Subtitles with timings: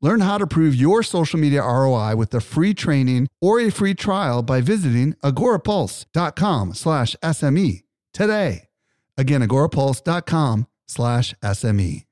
[0.00, 3.94] Learn how to prove your social media ROI with a free training or a free
[3.94, 8.68] trial by visiting agorapulse.com slash SME today.
[9.16, 12.07] Again, agorapulse.com slash SME.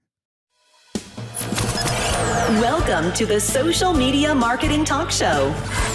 [2.46, 5.52] Welcome to the Social Media Marketing Talk Show,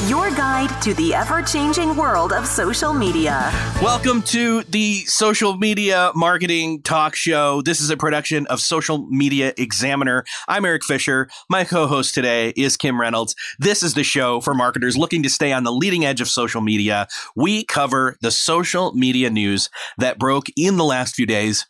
[0.07, 3.49] your guide to the ever changing world of social media.
[3.81, 7.61] Welcome to the Social Media Marketing Talk Show.
[7.61, 10.25] This is a production of Social Media Examiner.
[10.49, 11.29] I'm Erik Fisher.
[11.49, 13.33] My co host today is Kim Reynolds.
[13.57, 16.59] This is the show for marketers looking to stay on the leading edge of social
[16.59, 17.07] media.
[17.33, 21.65] We cover the social media news that broke in the last few days.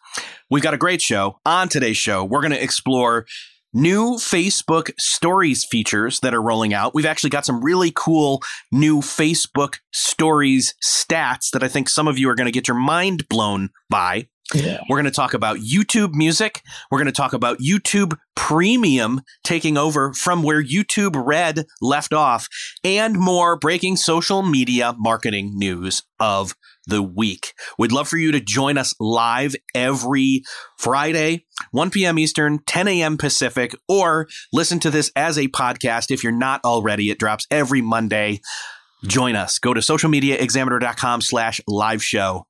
[0.50, 1.40] We've got a great show.
[1.46, 3.28] On today's show, we're going to explore
[3.74, 6.94] new Facebook stories features that are rolling out.
[6.94, 8.42] We've actually got some really cool
[8.72, 12.78] new Facebook stories stats that I think some of you are going to get your
[12.78, 14.28] mind blown by.
[14.54, 14.82] Yeah.
[14.90, 16.62] We're going to talk about YouTube music.
[16.90, 22.48] We're going to talk about YouTube Premium taking over from where YouTube Red left off
[22.84, 26.54] and more breaking social media marketing news of
[26.88, 27.54] the week.
[27.78, 30.44] We'd love for you to join us live every
[30.78, 32.18] Friday, 1 p.m.
[32.18, 33.18] Eastern, 10 a.m.
[33.18, 37.10] Pacific, or listen to this as a podcast if you're not already.
[37.10, 38.42] It drops every Monday.
[39.06, 39.60] Join us.
[39.60, 42.46] Go to socialmediaexaminer.com slash live show.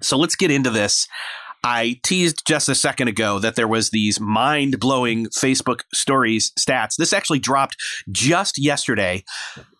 [0.00, 1.06] So let's get into this.
[1.62, 6.96] I teased just a second ago that there was these mind-blowing Facebook stories stats.
[6.96, 7.76] This actually dropped
[8.10, 9.24] just yesterday.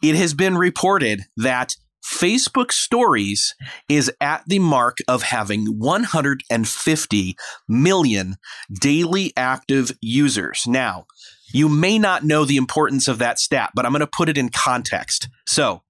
[0.03, 3.55] It has been reported that Facebook Stories
[3.89, 7.37] is at the mark of having 150
[7.69, 8.37] million
[8.73, 10.67] daily active users.
[10.67, 11.07] Now,
[11.53, 14.39] you may not know the importance of that stat, but I'm going to put it
[14.39, 15.29] in context.
[15.47, 15.83] So,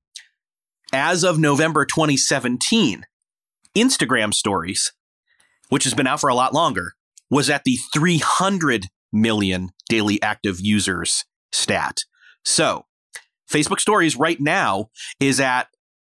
[0.92, 3.04] as of November 2017,
[3.76, 4.92] Instagram Stories,
[5.68, 6.94] which has been out for a lot longer,
[7.30, 11.98] was at the 300 million daily active users stat.
[12.44, 12.86] So,
[13.50, 15.68] Facebook Stories right now is at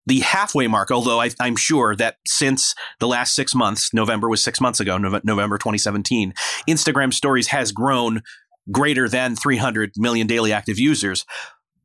[0.05, 4.43] the halfway mark, although I, am sure that since the last six months, November was
[4.43, 6.33] six months ago, November 2017,
[6.67, 8.21] Instagram stories has grown
[8.71, 11.25] greater than 300 million daily active users.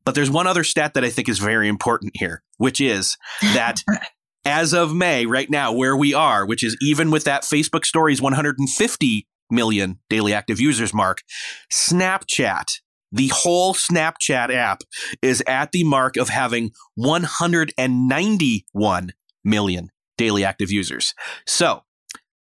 [0.05, 3.17] But there's one other stat that I think is very important here, which is
[3.55, 3.83] that
[4.45, 8.21] as of May, right now, where we are, which is even with that Facebook stories
[8.23, 11.23] 150 million daily active users mark,
[11.71, 12.67] Snapchat
[13.13, 14.83] the whole Snapchat app
[15.23, 19.13] is at the mark of having 191
[19.45, 21.15] million daily active users.
[21.47, 21.83] So,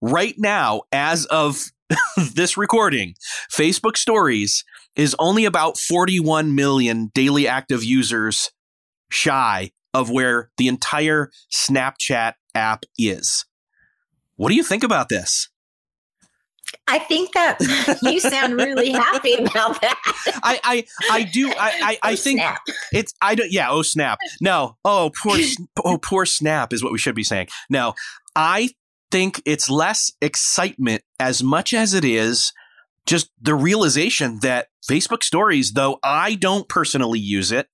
[0.01, 1.65] right now, as of
[2.35, 3.15] this recording,
[3.51, 4.65] Facebook Stories
[4.97, 8.51] is only about 41 million daily active users
[9.11, 13.47] shy of where the entire Snapchat app is.
[14.37, 15.49] What do you think about this?
[16.87, 17.59] I think that
[18.03, 19.99] you sound really happy about that.
[20.43, 21.51] I, I, I do.
[21.51, 21.53] I,
[21.83, 22.61] I, I oh, think snap.
[22.93, 23.15] it's.
[23.21, 23.53] I don't.
[23.53, 23.71] Yeah.
[23.71, 24.19] Oh snap.
[24.41, 24.77] No.
[24.85, 25.39] Oh poor.
[25.85, 27.49] oh poor snap is what we should be saying.
[27.71, 27.95] No.
[28.35, 28.71] I
[29.11, 32.53] think it's less excitement as much as it is
[33.07, 37.69] just the realization that Facebook Stories, though I don't personally use it,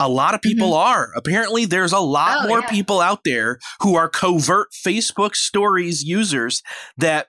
[0.00, 0.88] a lot of people mm-hmm.
[0.88, 1.10] are.
[1.16, 2.68] Apparently, there's a lot oh, more yeah.
[2.68, 6.62] people out there who are covert Facebook Stories users
[6.96, 7.27] that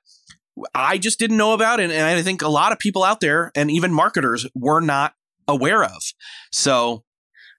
[0.73, 3.51] I just didn't know about, and, and I think a lot of people out there,
[3.55, 5.13] and even marketers, were not
[5.47, 6.13] aware of.
[6.51, 7.03] So,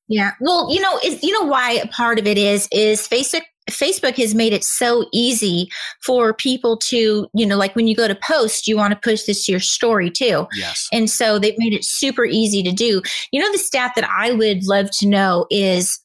[0.09, 3.43] yeah, well, you know, is, you know why a part of it is is Facebook
[3.71, 5.71] Facebook has made it so easy
[6.03, 9.25] for people to, you know, like when you go to post, you want to push
[9.25, 10.47] this to your story too.
[10.55, 10.89] Yes.
[10.93, 13.03] And so they've made it super easy to do.
[13.33, 16.00] You know, the stat that I would love to know is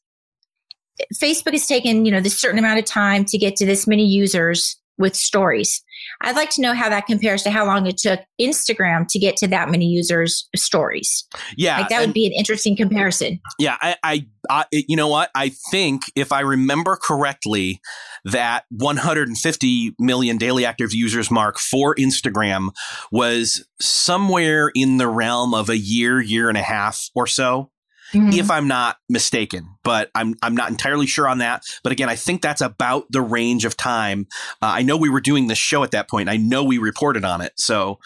[1.15, 4.05] Facebook has taken, you know, this certain amount of time to get to this many
[4.05, 5.83] users with stories.
[6.21, 9.37] I'd like to know how that compares to how long it took Instagram to get
[9.37, 11.27] to that many users stories.
[11.57, 13.39] Yeah, like that would be an interesting comparison.
[13.59, 15.29] Yeah, I, I, I, you know what?
[15.35, 17.79] I think if I remember correctly,
[18.25, 22.69] that 150 million daily active users mark for Instagram
[23.11, 27.71] was somewhere in the realm of a year, year and a half or so
[28.15, 28.39] mm-hmm.
[28.39, 29.67] if I'm not mistaken.
[29.83, 31.63] But I'm I'm not entirely sure on that.
[31.83, 34.27] But again, I think that's about the range of time.
[34.61, 36.29] Uh, I know we were doing this show at that point.
[36.29, 37.53] I know we reported on it.
[37.57, 37.99] So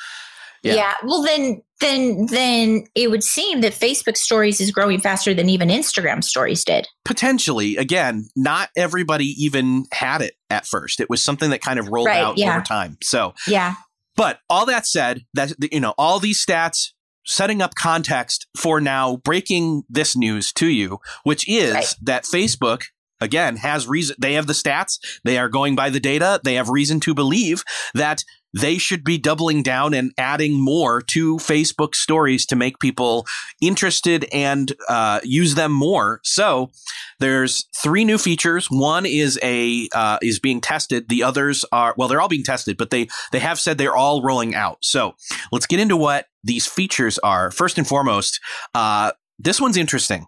[0.64, 0.74] Yeah.
[0.76, 0.94] Yeah.
[1.06, 5.70] Well, then, then, then it would seem that Facebook Stories is growing faster than even
[5.70, 6.86] Instagram Stories did.
[7.06, 11.00] Potentially, again, not everybody even had it at first.
[11.00, 12.56] It was something that kind of rolled Right, out yeah.
[12.56, 12.98] over time.
[13.02, 13.76] So, Yeah.
[14.18, 16.90] but all that said, that you know, all these stats
[17.30, 21.96] setting up context for now breaking this news to you, which is Right.
[22.02, 22.81] that Facebook
[23.22, 26.70] again has reason they have the stats, they are going by the data, they have
[26.70, 28.24] reason to believe that
[28.54, 33.25] they should be doubling down and adding more to Facebook stories to make people
[33.62, 36.19] interested and uh, use them more.
[36.24, 36.72] So
[37.19, 38.68] there's three new features.
[38.69, 41.10] One is a uh, is being tested.
[41.10, 44.22] The others are well, they're all being tested, but they they have said they're all
[44.22, 44.78] rolling out.
[44.81, 45.13] So
[45.51, 47.51] let's get into what these features are.
[47.51, 48.40] First and foremost,
[48.74, 50.25] uh, this one's interesting.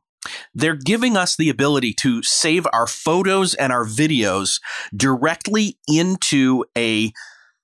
[0.54, 4.60] They're giving us the ability to save our photos and our videos
[4.96, 7.12] directly into a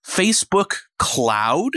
[0.08, 1.72] Facebook cloud.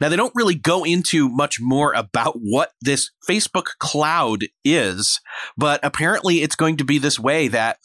[0.00, 5.20] Now, they don't really go into much more about what this Facebook cloud is,
[5.56, 7.78] but apparently it's going to be this way that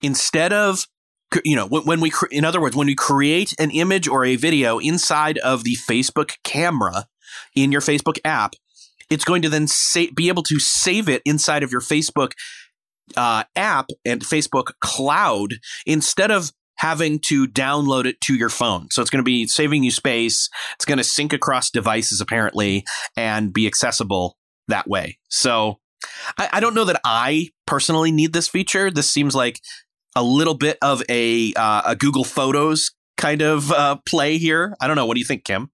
[0.00, 0.86] instead of
[1.44, 4.78] you know when, we in other words when we create an image or a video
[4.78, 7.06] inside of the facebook camera
[7.56, 8.54] in your facebook app
[9.10, 12.32] it's going to then sa- be able to save it inside of your facebook
[13.16, 15.54] uh, app and facebook cloud
[15.86, 19.82] instead of having to download it to your phone so it's going to be saving
[19.84, 22.84] you space it's going to sync across devices apparently
[23.16, 24.36] and be accessible
[24.68, 25.78] that way so
[26.38, 29.60] I, I don't know that i personally need this feature this seems like
[30.16, 34.74] a little bit of a uh, a Google Photos kind of uh, play here.
[34.80, 35.06] I don't know.
[35.06, 35.70] What do you think, Kim?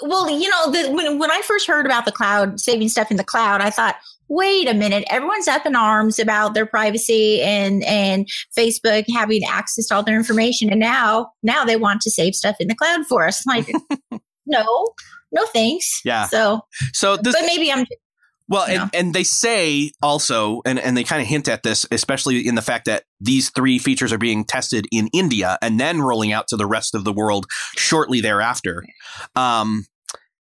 [0.00, 3.16] Well, you know, the, when when I first heard about the cloud saving stuff in
[3.16, 3.96] the cloud, I thought,
[4.28, 9.86] wait a minute, everyone's up in arms about their privacy and and Facebook having access
[9.86, 13.06] to all their information, and now now they want to save stuff in the cloud
[13.06, 13.46] for us.
[13.46, 13.70] Like,
[14.46, 14.88] no,
[15.30, 16.00] no thanks.
[16.04, 16.26] Yeah.
[16.26, 16.62] So,
[16.92, 17.86] So this, but maybe I'm.
[18.48, 22.46] Well, and, and they say also, and and they kind of hint at this, especially
[22.46, 26.32] in the fact that these three features are being tested in India and then rolling
[26.32, 27.46] out to the rest of the world
[27.76, 28.84] shortly thereafter.
[29.36, 29.84] Um,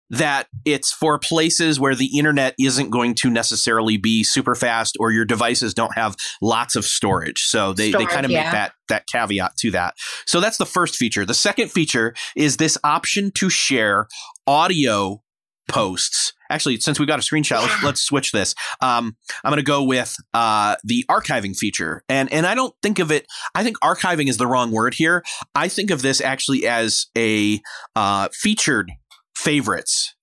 [0.10, 5.12] that it's for places where the internet isn't going to necessarily be super fast or
[5.12, 7.44] your devices don't have lots of storage.
[7.44, 9.96] So they, they kind of make that that caveat to that.
[10.26, 11.26] So that's the first feature.
[11.26, 14.08] The second feature is this option to share
[14.46, 15.22] audio
[15.68, 16.34] posts.
[16.50, 18.56] Actually, since we got a screenshot, let's, let's switch this.
[18.82, 23.00] Um, I'm going to go with uh, the archiving feature, and and I don't think
[23.00, 23.26] of it.
[23.56, 25.24] I think archiving is the wrong word here.
[25.56, 27.62] I think of this actually as a
[27.96, 28.92] uh, featured
[29.36, 30.14] favorites.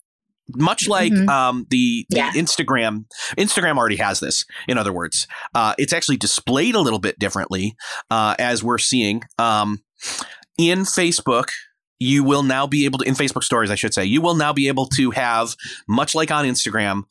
[0.55, 1.27] Much like Mhm.
[1.31, 2.31] um, the, the Yeah.
[2.33, 3.07] Instagram,
[3.39, 4.45] Instagram already has this.
[4.69, 7.77] In other words, uh, it's actually displayed a little bit differently,
[8.11, 9.83] uh, as we're seeing um,
[10.59, 11.49] in Facebook
[11.99, 14.53] you will now be able to in Facebook stories, I should say, you will now
[14.53, 15.57] be able to have
[15.89, 17.05] much like on Instagram,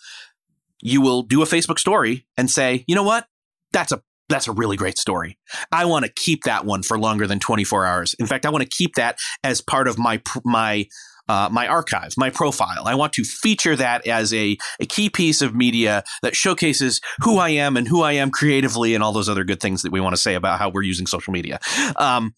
[0.82, 3.26] you will do a Facebook story and say, you know what,
[3.72, 5.38] that's a that's a really great story.
[5.72, 8.14] I want to keep that one for longer than 24 hours.
[8.16, 10.88] In fact, I want to keep that as part of my my
[11.30, 12.84] uh, my archive, my profile.
[12.86, 17.38] I want to feature that as a, a key piece of media that showcases who
[17.38, 20.02] I am and who I am creatively and all those other good things that we
[20.02, 21.60] want to say about how we're using social media.
[21.96, 22.34] Um,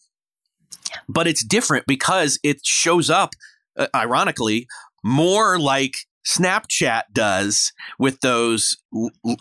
[1.08, 3.32] but it's different because it shows up,
[3.78, 4.68] uh, ironically,
[5.04, 5.96] more like
[6.26, 8.78] Snapchat does with those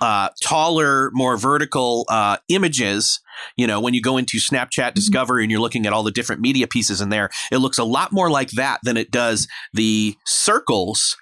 [0.01, 3.21] uh, taller, more vertical uh, images.
[3.57, 6.43] You know, when you go into Snapchat Discovery and you're looking at all the different
[6.43, 10.17] media pieces in there, it looks a lot more like that than it does the
[10.27, 11.17] circles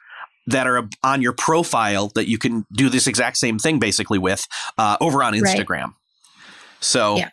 [0.48, 4.48] that are on your profile that you can do this exact same thing basically with
[4.78, 5.56] uh, over on Right.
[5.56, 5.94] Instagram.
[6.80, 7.28] So Yeah.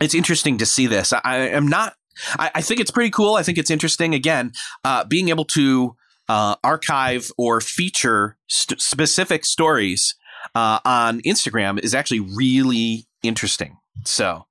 [0.00, 1.12] It's interesting to see this.
[1.12, 1.94] I, I am not.
[2.38, 3.34] I, I think it's pretty cool.
[3.34, 4.14] I think it's interesting.
[4.14, 4.52] Again,
[4.84, 5.94] uh, being able to
[6.28, 10.14] uh, archive or feature st- specific stories
[10.54, 13.76] uh, on Instagram is actually really interesting.
[14.04, 14.46] So,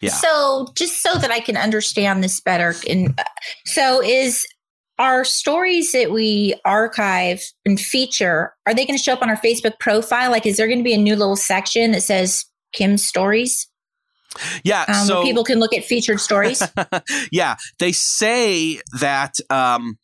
[0.00, 0.10] Yeah.
[0.10, 3.18] So, just so that I can understand this better, and
[3.66, 4.46] so is
[4.98, 9.36] our stories that we archive and feature are they going to show up on our
[9.36, 10.30] Facebook profile?
[10.30, 13.66] Like, is there going to be a new little section that says Kim's stories,
[14.64, 14.84] yeah.
[14.88, 16.62] um, so people can look at featured stories?
[17.32, 19.98] yeah, they say that um,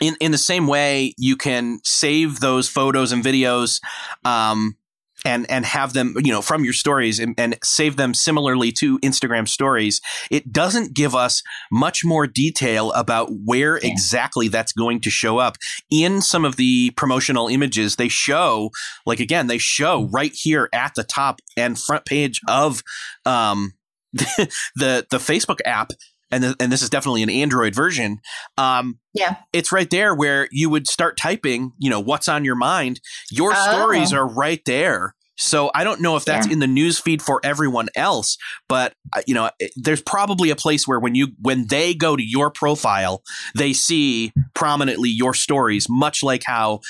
[0.00, 3.80] in in the same way you can save those photos and videos
[4.24, 4.76] um,
[5.26, 8.98] and and have them you know from your stories and, and save them similarly to
[9.00, 10.00] Instagram stories.
[10.30, 13.90] It doesn't give us much more detail about where Yeah.
[13.90, 15.56] exactly that's going to show up
[15.90, 17.96] in some of the promotional images.
[17.96, 18.70] They show
[19.04, 22.82] like again they show right here at the top and front page of
[23.24, 23.72] um,
[24.12, 25.90] the the Facebook app
[26.30, 28.18] and th- and this is definitely an Android version.
[28.58, 29.36] Um, Yeah.
[29.52, 31.72] it's right there where you would start typing.
[31.78, 33.00] You know, what's on your mind.
[33.30, 33.70] Your Oh.
[33.70, 35.14] stories are right there.
[35.38, 36.52] So I don't know if that's Yeah.
[36.54, 38.36] in the news feed for everyone else,
[38.68, 42.22] but uh, you know, there's probably a place where when you when they go to
[42.24, 43.22] your profile,
[43.54, 46.80] they see prominently your stories, much like how.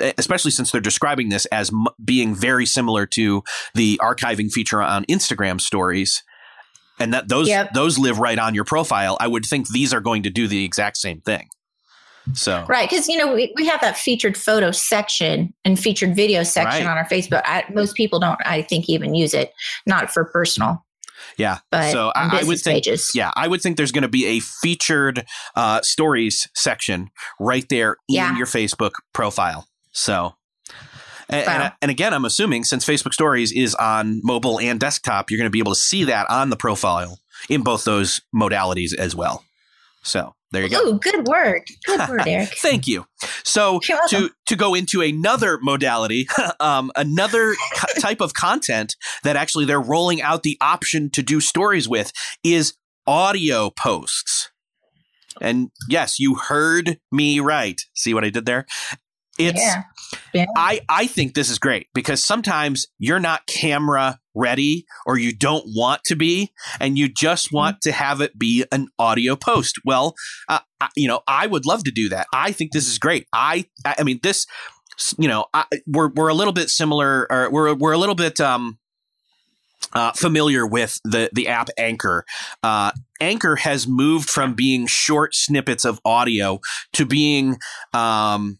[0.00, 3.42] eh, Especially since they're describing this as m- being very similar to
[3.74, 6.22] the archiving feature on Instagram stories,
[7.00, 7.72] and that those Yep.
[7.74, 10.64] those live right on your profile, I would think these are going to do the
[10.64, 11.48] exact same thing.
[12.34, 12.88] So Right.
[12.88, 16.90] Because, you know, we, we have that featured photo section and featured video section Right.
[16.90, 17.42] on our Facebook.
[17.44, 19.52] I, most people don't, I think, even use it,
[19.86, 20.84] not for personal,
[21.38, 23.12] yeah, but So I- I would think- pages.
[23.14, 27.92] Yeah, I would think there's going to be a featured uh, stories section right there
[28.08, 28.36] in Yeah.
[28.36, 29.66] your Facebook profile.
[29.92, 30.34] So,
[31.28, 35.38] and, and, and again, I'm assuming since Facebook Stories is on mobile and desktop, you're
[35.38, 37.18] going to be able to see that on the profile
[37.48, 39.44] in both those modalities as well.
[40.02, 40.88] So there you go.
[40.88, 41.62] Ooh, good word.
[41.84, 42.56] Good word, Erik.
[42.56, 43.06] Thank you.
[43.44, 46.26] So to to go into another modality,
[46.60, 51.40] um, another co- type of content that actually they're rolling out the option to do
[51.40, 52.10] stories with
[52.42, 52.72] is
[53.06, 54.50] audio posts.
[55.42, 57.78] And yes, you heard me right.
[57.94, 58.64] See what I did there?
[59.38, 59.82] It's yeah.
[60.32, 60.46] Yeah.
[60.56, 65.64] I, I think this is great because sometimes you're not camera ready or you don't
[65.66, 69.76] want to be and you just want to have it be an audio post.
[69.84, 70.14] Well,
[70.48, 72.26] uh, I, you know, I would love to do that.
[72.32, 73.26] I think this is great.
[73.32, 74.46] I I mean this
[75.18, 78.40] you know, I, we're we're a little bit similar or we're we're a little bit
[78.40, 78.78] um
[79.94, 82.24] uh, familiar with the the app Anchor.
[82.62, 86.60] Uh, Anchor has moved from being short snippets of audio
[86.92, 87.56] to being
[87.94, 88.58] um,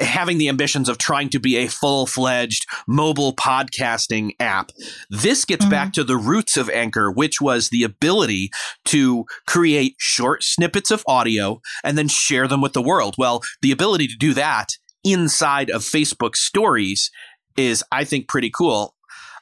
[0.00, 4.72] having the ambitions of trying to be a full fledged mobile podcasting app.
[5.10, 5.70] This gets Mhm.
[5.70, 8.50] back to the roots of Anchor, which was the ability
[8.86, 13.14] to create short snippets of audio and then share them with the world.
[13.18, 14.72] Well, the ability to do that
[15.04, 17.10] inside of Facebook stories
[17.56, 18.94] is, I think, pretty cool.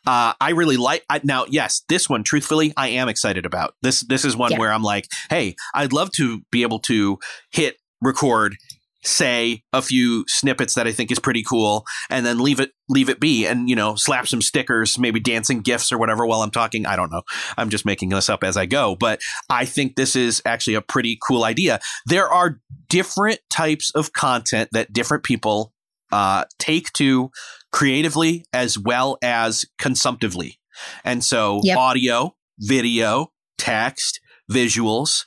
[0.07, 1.47] Uh, I really like I, now.
[1.49, 3.75] Yes, this one, truthfully, I am excited about.
[3.81, 4.59] This this is one Yeah.
[4.59, 7.19] where I'm like, hey, I'd love to be able to
[7.51, 8.57] hit record,
[9.05, 13.09] say a few snippets that I think is pretty cool, and then leave it leave
[13.09, 16.51] it be, and you know, slap some stickers, maybe dancing gifs or whatever while I'm
[16.51, 16.87] talking.
[16.87, 17.23] I don't know.
[17.57, 20.83] I'm just making this up as I go, but I think this is actually a
[20.83, 21.81] pretty cool idea.
[22.07, 25.73] There are different types of content that different people
[26.13, 27.31] uh, take to
[27.73, 30.61] creatively as well as consumptively.
[31.05, 31.79] And so Yep.
[31.79, 34.21] audio, video, text,
[34.51, 35.25] visuals.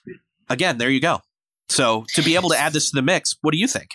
[0.49, 1.21] Again, there you go.
[1.69, 3.89] So to be able to add this to the mix, what do you think?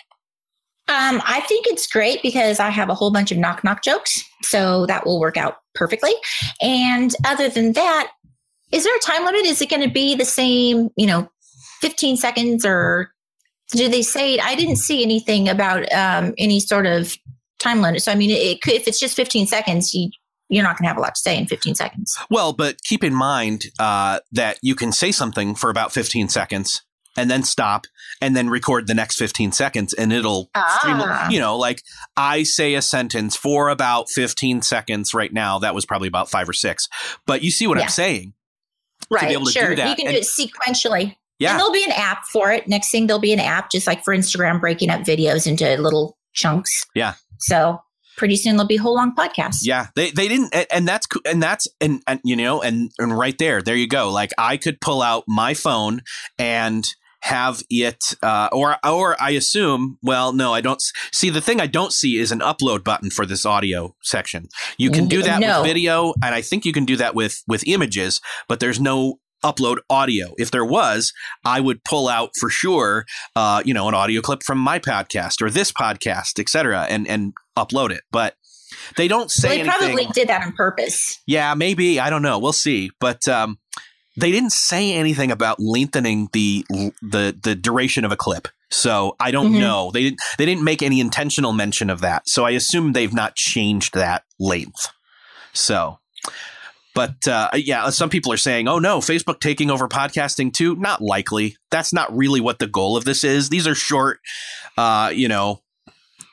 [0.89, 4.21] Um, I think it's great because I have a whole bunch of knock knock jokes.
[4.41, 6.11] So that will work out perfectly.
[6.61, 8.11] And other than that,
[8.71, 9.45] is there a time limit?
[9.45, 11.29] Is it going to be the same, you know,
[11.81, 13.11] 15 seconds or
[13.69, 17.15] do they say I didn't see anything about um, any sort of
[17.63, 18.01] time limit.
[18.03, 20.09] So I mean, it if it's just 15 seconds, you,
[20.49, 22.15] you're not going to have a lot to say in 15 seconds.
[22.29, 26.83] Well, but keep in mind uh, that you can say something for about 15 seconds
[27.17, 27.85] and then stop
[28.21, 30.77] and then record the next 15 seconds and it'll Ah.
[30.79, 31.81] stream, you know, like
[32.17, 35.59] I say a sentence for about 15 seconds right now.
[35.59, 36.87] That was probably about five or six,
[37.25, 37.83] but you see what Yeah.
[37.83, 38.33] I'm saying.
[39.11, 39.27] Right.
[39.27, 39.75] be able to do sure.
[39.75, 39.89] that.
[39.89, 41.15] You can And- do it sequentially.
[41.39, 41.51] Yeah.
[41.51, 42.67] And there'll be an app for it.
[42.67, 46.17] Next thing, there'll be an app, just like for Instagram, breaking up videos into little
[46.33, 46.85] chunks.
[46.95, 47.15] Yeah.
[47.39, 47.79] So
[48.17, 49.59] pretty soon there'll be whole long podcasts.
[49.63, 53.37] Yeah, they they didn't, and- that's and that's and, and you know, and and right
[53.37, 54.09] there, there you go.
[54.09, 56.01] Like I could pull out my phone
[56.39, 56.87] and
[57.23, 59.97] have it, uh, or or I assume.
[60.03, 60.81] Well, no, I don't
[61.13, 61.29] see.
[61.29, 64.49] The thing I don't see is an upload button for this audio section.
[64.77, 65.61] You can do that No.
[65.61, 69.19] with video, and I think you can do that with with images, but there's no
[69.43, 70.33] upload audio.
[70.37, 71.11] If there was,
[71.45, 75.41] I would pull out for sure, uh, you know, an audio clip from my podcast
[75.41, 78.01] or this podcast, et cetera, and and upload it.
[78.11, 78.35] But
[78.97, 79.79] they don't Well, say they anything.
[79.79, 81.19] probably did that on purpose.
[81.27, 81.99] Yeah, maybe.
[81.99, 82.39] I don't know.
[82.39, 82.89] We'll see.
[82.99, 83.59] But um,
[84.17, 86.65] they didn't say anything about lengthening the
[87.01, 88.47] the the duration of a clip.
[88.69, 89.59] So I don't Mhm.
[89.59, 89.91] know.
[89.91, 92.27] They didn't they didn't make any intentional mention of that.
[92.27, 94.87] So I assume they've not changed that length.
[95.53, 95.99] So
[96.95, 101.01] but uh, yeah, some people are saying, "Oh no, Facebook taking over podcasting too." Not
[101.01, 101.57] likely.
[101.71, 103.49] That's not really what the goal of this is.
[103.49, 104.19] These are short,
[104.77, 105.62] uh, you know,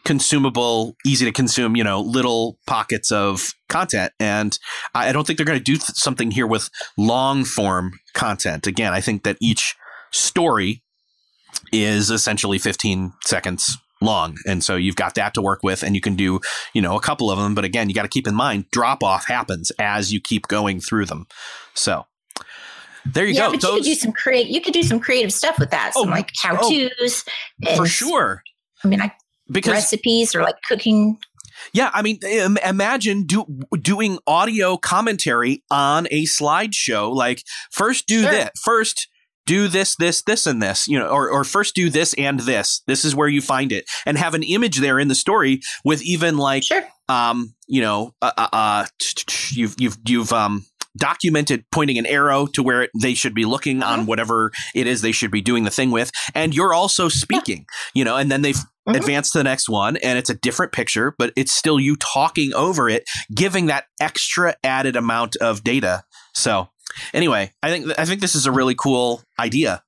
[0.05, 4.13] consumable, easy to consume, you know, little pockets of content.
[4.19, 4.59] And
[4.95, 8.67] I I don't think they're going to do th- something here with long form content.
[8.67, 9.75] Again, I think that each
[10.11, 10.83] story
[11.73, 14.37] is essentially 15 seconds long.
[14.47, 16.41] And so you've got that to work with and you can do,
[16.73, 17.55] you know, a couple of them.
[17.55, 20.81] But again, you got to keep in mind drop off happens as you keep going
[20.81, 21.27] through them.
[21.75, 22.07] So
[23.05, 23.53] there you yeah, go.
[23.53, 24.47] but you could do some create.
[24.49, 25.95] You could do some creative stuff with that.
[25.95, 27.25] Some Oh, like oh, how tos.
[27.77, 28.43] for sure.
[28.85, 29.15] I mean, like
[29.51, 31.19] Because recipes or like cooking.
[31.73, 32.19] Yeah, I mean,
[32.65, 33.45] imagine do,
[33.81, 37.15] doing audio commentary on a slideshow.
[37.15, 38.31] Like, first do Sure.
[38.31, 38.51] this.
[38.63, 39.09] First,
[39.47, 40.89] do this, this, this, and this.
[40.89, 42.83] You know, or or first do this and this.
[42.87, 46.03] This is where you find it, and have an image there in the story with
[46.03, 46.87] even like, Sure.
[47.09, 48.87] um, you know, uh, uh, uh
[49.51, 50.65] you've you've you've um
[50.99, 54.07] documented pointing an arrow to where it, they should be looking on Mhm.
[54.07, 57.67] whatever it is they should be doing the thing with, and you're also speaking.
[57.95, 58.97] You know, and then they've Mhm.
[58.97, 62.53] advance to the next one and it's a different picture but it's still you talking
[62.55, 63.05] over it
[63.35, 66.03] giving that extra added amount of data
[66.35, 66.71] so
[67.13, 69.83] anyway i think i think this is a really cool idea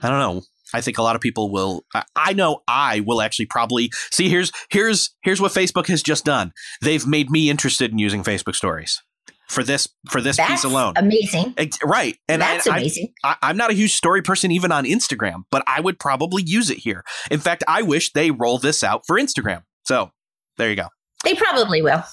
[0.00, 0.42] i don't know
[0.72, 4.28] i think a lot of people will I- i know i will actually probably see
[4.28, 8.54] here's here's here's what facebook has just done they've made me interested in using facebook
[8.54, 9.02] stories
[9.50, 11.54] for this for this That's piece alone amazing.
[11.84, 13.12] Right and That's I, amazing.
[13.24, 16.70] I, I'm not a huge story person even on Instagram, but I would probably use
[16.70, 17.04] it here.
[17.30, 19.64] In fact, I wish they roll this out for Instagram.
[19.84, 20.12] So
[20.56, 20.86] there you go.
[21.24, 22.04] they probably will.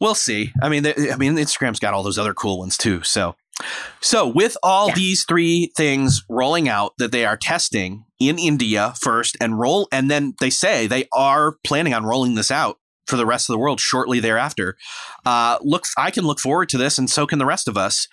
[0.00, 0.52] We'll see.
[0.62, 3.02] I mean, th- I mean, Instagram's got all those other cool ones too.
[3.04, 3.36] So,
[4.00, 4.94] so with all Yeah.
[4.96, 10.10] these three things rolling out that they are testing in India first, and roll, and
[10.10, 13.58] then they say they are planning on rolling this out for the rest of the
[13.58, 14.76] world shortly thereafter.
[15.26, 18.06] Uh, looks, I can look forward to this, and so can the rest of us.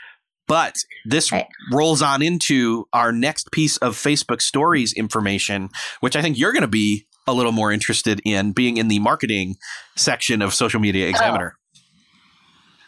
[0.47, 1.45] But this Right.
[1.71, 5.69] rolls on into our next piece of Facebook Stories information,
[5.99, 8.97] which I think you're going to be a little more interested in, being in the
[8.97, 9.57] marketing
[9.95, 11.55] section of Social Media Examiner.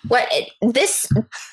[0.07, 0.27] What
[0.63, 1.07] this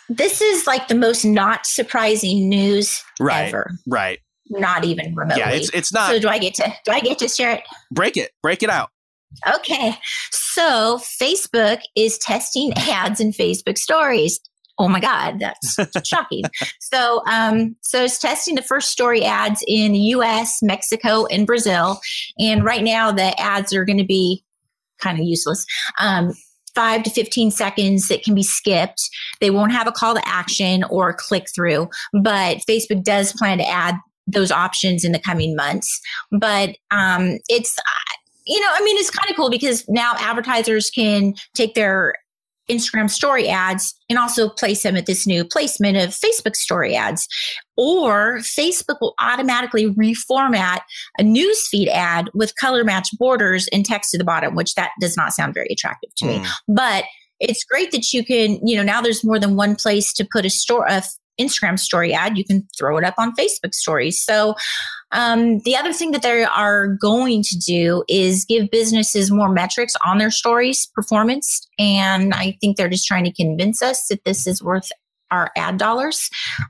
[0.09, 3.49] this is like the most not surprising news Right.
[3.49, 3.73] ever.
[3.87, 4.21] Right.
[4.49, 5.41] Not even remotely.
[5.41, 7.65] Yeah, it's it's not so do I get to do I get to share it?
[7.91, 8.31] break it.
[8.43, 8.89] Break it out.
[9.47, 9.95] Okay.
[10.31, 14.41] So Facebook is testing ads in Facebook stories.
[14.81, 15.77] Oh my God, that's
[16.09, 16.45] shocking.
[16.81, 22.01] So um so it's testing the first story ads in the US, Mexico, and Brazil.
[22.39, 24.45] And right now the ads are gonna be
[25.01, 25.65] kind of useless.
[25.99, 26.33] Um
[26.75, 29.03] five to 15 seconds that can be skipped.
[29.41, 31.89] They won't have a call to action or click through,
[32.23, 33.97] but Facebook does plan to add
[34.29, 36.01] those options in the coming months.
[36.31, 37.77] But um, it's,
[38.49, 42.15] you know, I mean, it's kind of cool because now advertisers can take their
[42.71, 47.27] Instagram story ads and also place them at this new placement of Facebook story ads.
[47.77, 50.81] Or Facebook will automatically reformat
[51.19, 55.17] a newsfeed ad with color match borders and text to the bottom, which that does
[55.17, 56.39] not sound very attractive to me.
[56.39, 56.51] Mm.
[56.69, 57.05] But
[57.41, 60.45] it's great that you can, you know, now there's more than one place to put
[60.45, 62.37] a store, a f- Instagram story ad.
[62.37, 64.21] You can throw it up on Facebook stories.
[64.21, 64.55] So,
[65.13, 69.95] um, the other thing that they are going to do is give businesses more metrics
[70.07, 71.67] on their stories performance.
[71.79, 74.91] And I think they're just trying to convince us that this is worth
[75.31, 76.29] our ad dollars.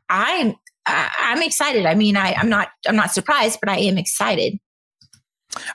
[0.08, 0.54] I'm,
[0.86, 1.84] I'm excited.
[1.84, 4.58] I mean, I, I'm not, I'm not surprised, but I am excited.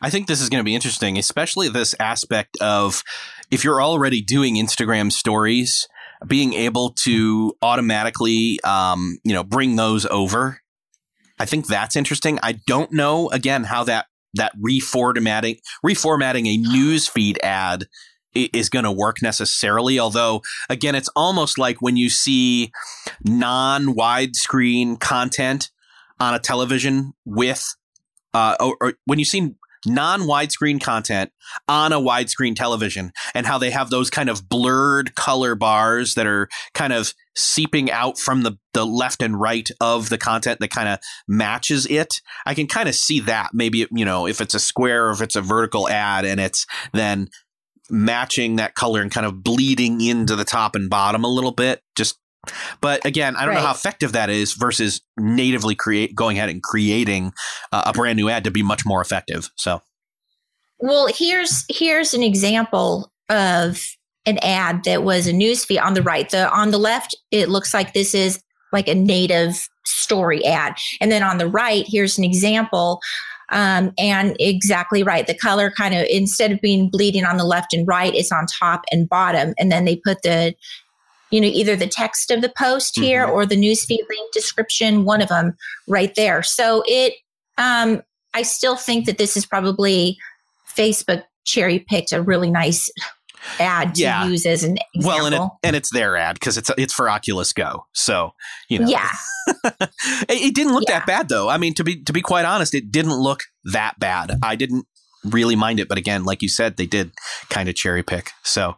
[0.01, 3.03] I think this is going to be interesting, especially this aspect of
[3.51, 5.87] if you're already doing Instagram stories,
[6.25, 10.59] being able to automatically, um, you know, bring those over.
[11.39, 12.39] I think that's interesting.
[12.43, 17.85] I don't know again how that that reformatting reformatting a news feed ad
[18.33, 19.99] is going to work necessarily.
[19.99, 22.71] Although again, it's almost like when you see
[23.23, 25.69] non widescreen content
[26.19, 27.75] on a television with
[28.33, 29.53] uh, or, or when you see
[29.85, 31.31] non widescreen content
[31.67, 36.27] on a widescreen television and how they have those kind of blurred color bars that
[36.27, 40.69] are kind of seeping out from the, the left and right of the content that
[40.69, 42.21] kind of matches it.
[42.45, 43.49] I can kind of see that.
[43.53, 46.65] Maybe, you know, if it's a square or if it's a vertical ad and it's
[46.93, 47.29] then
[47.89, 51.81] matching that color and kind of bleeding into the top and bottom a little bit.
[51.95, 52.19] Just
[52.81, 56.61] but again, I don't know how effective that is versus natively create going ahead and
[56.61, 57.33] creating
[57.71, 59.49] uh, a brand new ad to be much more effective.
[59.55, 59.81] So
[60.79, 63.85] Well, here's here's an example of
[64.25, 66.29] an ad that was a news feed on the right.
[66.29, 71.11] The on the left, it looks like this is like a native story ad, and
[71.11, 72.99] then on the right, here's an example.
[73.49, 75.27] Um, and exactly right.
[75.27, 78.47] The color kind of instead of being bleeding on the left and right, it's on
[78.47, 80.55] top and bottom, and then they put the
[81.33, 83.31] you know either the text of the post here Mhm.
[83.31, 85.55] or the newsfeed link description one of them
[85.87, 87.13] right there so it
[87.57, 88.01] um
[88.33, 90.17] i still think that this is probably
[90.77, 92.89] facebook cherry picked a really nice
[93.59, 94.25] ad to Yeah.
[94.25, 97.09] use as an example well, and it, and it's their ad because it's it's for
[97.09, 97.85] Oculus Go.
[97.93, 98.31] So
[98.69, 99.09] you know, yeah
[99.65, 99.89] it,
[100.29, 100.99] it didn't look Yeah.
[100.99, 101.49] that bad though.
[101.49, 104.39] I mean, to be to be quite honest, it didn't look that bad.
[104.41, 104.85] I didn't
[105.23, 105.87] really mind it.
[105.87, 107.11] But again, like you said, they did
[107.49, 108.31] kind of cherry pick.
[108.43, 108.75] So,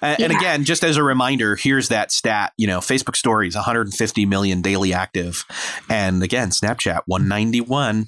[0.00, 2.52] and, and again, just as a reminder, here's that stat.
[2.56, 5.44] You know, Facebook Stories 150 million daily active,
[5.88, 8.06] and again, Snapchat 191.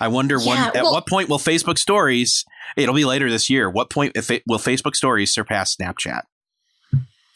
[0.00, 2.44] I wonder one Yeah, at well- what point will Facebook Stories?
[2.76, 3.70] It'll be later this year.
[3.70, 6.22] What point if it, will Facebook Stories surpass Snapchat?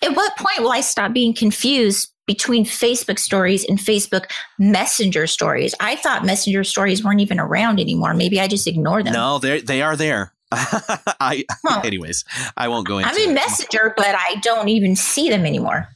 [0.02, 5.74] At what point will I stop being confused between Facebook stories and Facebook Messenger stories?
[5.80, 8.14] I thought Messenger stories weren't even around anymore.
[8.14, 9.14] Maybe I just ignore them.
[9.14, 10.32] No, they they are there.
[10.52, 11.80] I, Huh.
[11.84, 12.24] anyways,
[12.56, 13.10] I won't go into.
[13.10, 13.34] I'm in it.
[13.34, 15.88] Messenger, but I don't even see them anymore.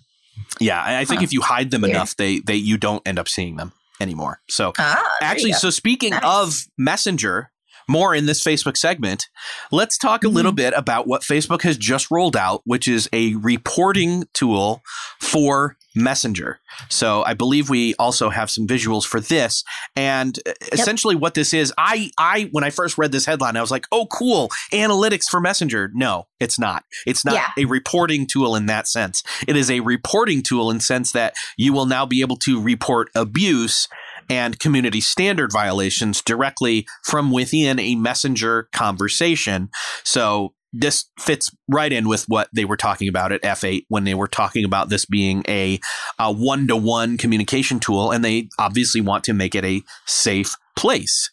[0.60, 1.24] Yeah, I I think Huh.
[1.24, 1.94] if you hide them Weird.
[1.94, 4.40] enough, they they you don't end up seeing them anymore.
[4.50, 6.22] So Ah, actually, so speaking Nice.
[6.24, 7.50] of Messenger,
[7.88, 9.26] more in this Facebook segment,
[9.70, 10.56] let's talk a little Mhm.
[10.56, 14.82] bit about what Facebook has just rolled out, which is a reporting tool
[15.20, 16.61] for Messenger.
[16.88, 19.62] So I believe we also have some visuals for this.
[19.94, 23.61] And uh, essentially what this is, I I when I first read this headline, I
[23.61, 24.48] was like, "Oh, cool.
[24.72, 26.85] Analytics for Messenger." No, it's not.
[27.07, 27.48] It's not Yeah.
[27.59, 29.22] a reporting tool in that sense.
[29.46, 33.11] It is a reporting tool in sense that you will now be able to report
[33.14, 33.88] abuse
[34.31, 39.68] and community standard violations directly from within a messenger conversation.
[40.05, 44.14] So this fits right in with what they were talking about at F8 when they
[44.14, 45.78] were talking about this being a
[46.18, 51.30] one to one communication tool, and they obviously want to make it a safe place.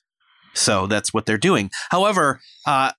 [0.53, 1.71] So that's what they're doing.
[1.89, 2.91] However, uh,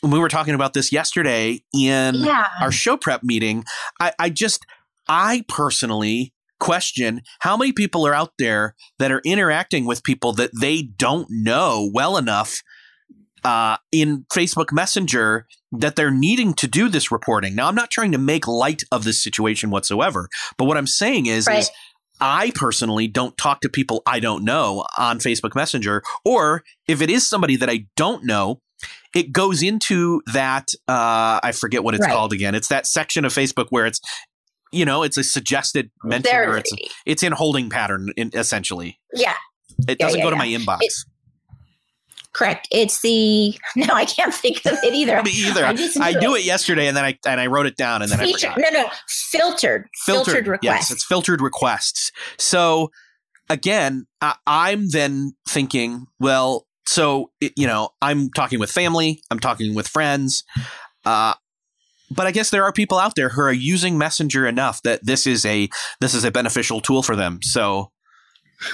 [0.00, 2.46] when we were talking about this yesterday in yeah.
[2.60, 3.64] our show prep meeting,
[3.98, 4.66] I, I just,
[5.08, 10.50] I personally question how many people are out there that are interacting with people that
[10.58, 12.62] they don't know well enough
[13.46, 17.54] uh, in Facebook Messenger that they're needing to do this reporting.
[17.54, 20.28] Now, I'm not trying to make light of this situation whatsoever,
[20.58, 21.58] but what I'm saying is, Right.
[21.60, 21.70] is
[22.20, 27.10] I personally don't talk to people I don't know on Facebook Messenger, or if it
[27.10, 28.60] is somebody that I don't know,
[29.14, 32.12] it goes into that uh, I forget what it's Right.
[32.14, 32.54] called again.
[32.54, 34.00] It's that section of Facebook where it's
[34.72, 36.72] you know it's a suggested mention or it's
[37.04, 38.98] it's in holding pattern in, essentially.
[39.14, 39.34] yeah,
[39.86, 40.78] It Yeah, doesn't yeah, go to my inbox.
[40.80, 40.92] It-
[42.36, 42.68] correct.
[42.70, 45.22] It's the no, I can't think of it either.
[45.22, 45.64] Me either.
[45.64, 48.20] I, I do it yesterday and then I and I wrote it down and then
[48.20, 48.58] I forgot.
[48.58, 50.64] no, no, filtered, filtered, requests.
[50.64, 52.12] Yes, it's filtered requests.
[52.38, 52.90] So
[53.48, 59.74] again, I, I'm then thinking, well, so you know, I'm talking with family, I'm talking
[59.74, 60.44] with friends,
[61.04, 61.34] uh,
[62.10, 65.26] but I guess there are people out there who are using Messenger enough that this
[65.26, 65.68] is a
[66.00, 67.40] this is a beneficial tool for them.
[67.42, 67.90] So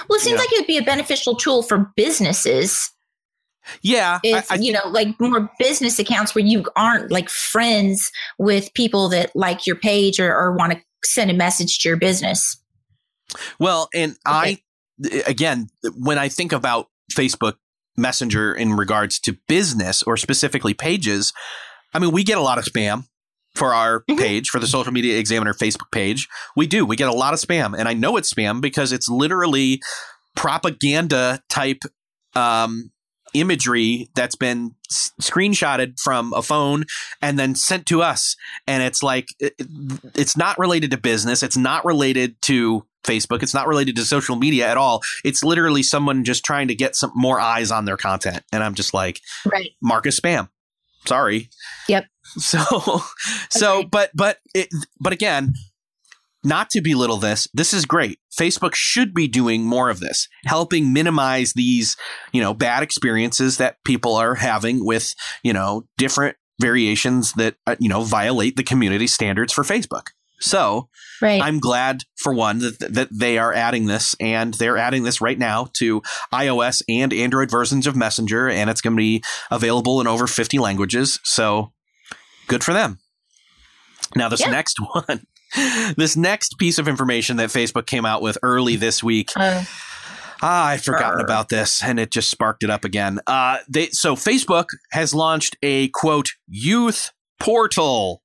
[0.07, 0.39] well, it seems Yeah.
[0.41, 2.89] like it would be a beneficial tool for businesses.
[3.81, 8.73] Yeah, I, I you know, like more business accounts where you aren't like friends with
[8.73, 12.57] people that like your page or, or want to send a message to your business.
[13.59, 14.59] Well, and I
[15.25, 17.55] again, when I think about Facebook
[17.97, 21.31] Messenger in regards to business or specifically pages,
[21.93, 23.05] I mean, we get a lot of spam
[23.55, 24.17] for our Mhm.
[24.17, 26.27] page, for the Social Media Examiner Facebook page.
[26.55, 26.85] We do.
[26.85, 29.79] We get a lot of spam, and I know it's spam because it's literally
[30.35, 31.83] propaganda type
[32.35, 32.89] um,
[33.33, 36.85] imagery that's been s- screenshotted from a phone
[37.21, 38.35] and then sent to us.
[38.67, 39.53] And it's like it,
[40.15, 41.43] it's not related to business.
[41.43, 43.43] It's not related to facebook.
[43.43, 45.01] It's not related to social media at all.
[45.25, 48.43] It's literally someone just trying to get some more eyes on their content.
[48.53, 49.71] And i'm just like Right.
[49.81, 50.49] mark as spam.
[51.05, 51.49] Sorry.
[51.89, 52.05] Yep.
[52.37, 53.01] so
[53.49, 53.91] so Agreed.
[53.91, 54.69] but but it,
[55.01, 55.53] but again
[56.43, 60.91] not to belittle this this is great facebook should be doing more of this helping
[60.93, 61.95] minimize these
[62.31, 67.75] you know bad experiences that people are having with you know different variations that uh,
[67.79, 70.07] you know violate the community standards for facebook
[70.39, 70.89] so
[71.21, 71.41] Right.
[71.41, 75.39] i'm glad for one that, that they are adding this and they're adding this right
[75.39, 76.01] now to
[76.33, 80.59] ios and android versions of messenger and it's going to be available in over 50
[80.59, 81.71] languages so
[82.47, 82.99] good for them
[84.15, 84.51] now this Yeah.
[84.51, 85.25] next one
[85.97, 89.63] this next piece of information that facebook came out with early this week Uh,
[90.45, 91.23] Ah, I'd forgotten Brr.
[91.23, 93.19] about this, and it just sparked it up again.
[93.27, 98.21] Uh, they so Facebook has launched a quote youth portal,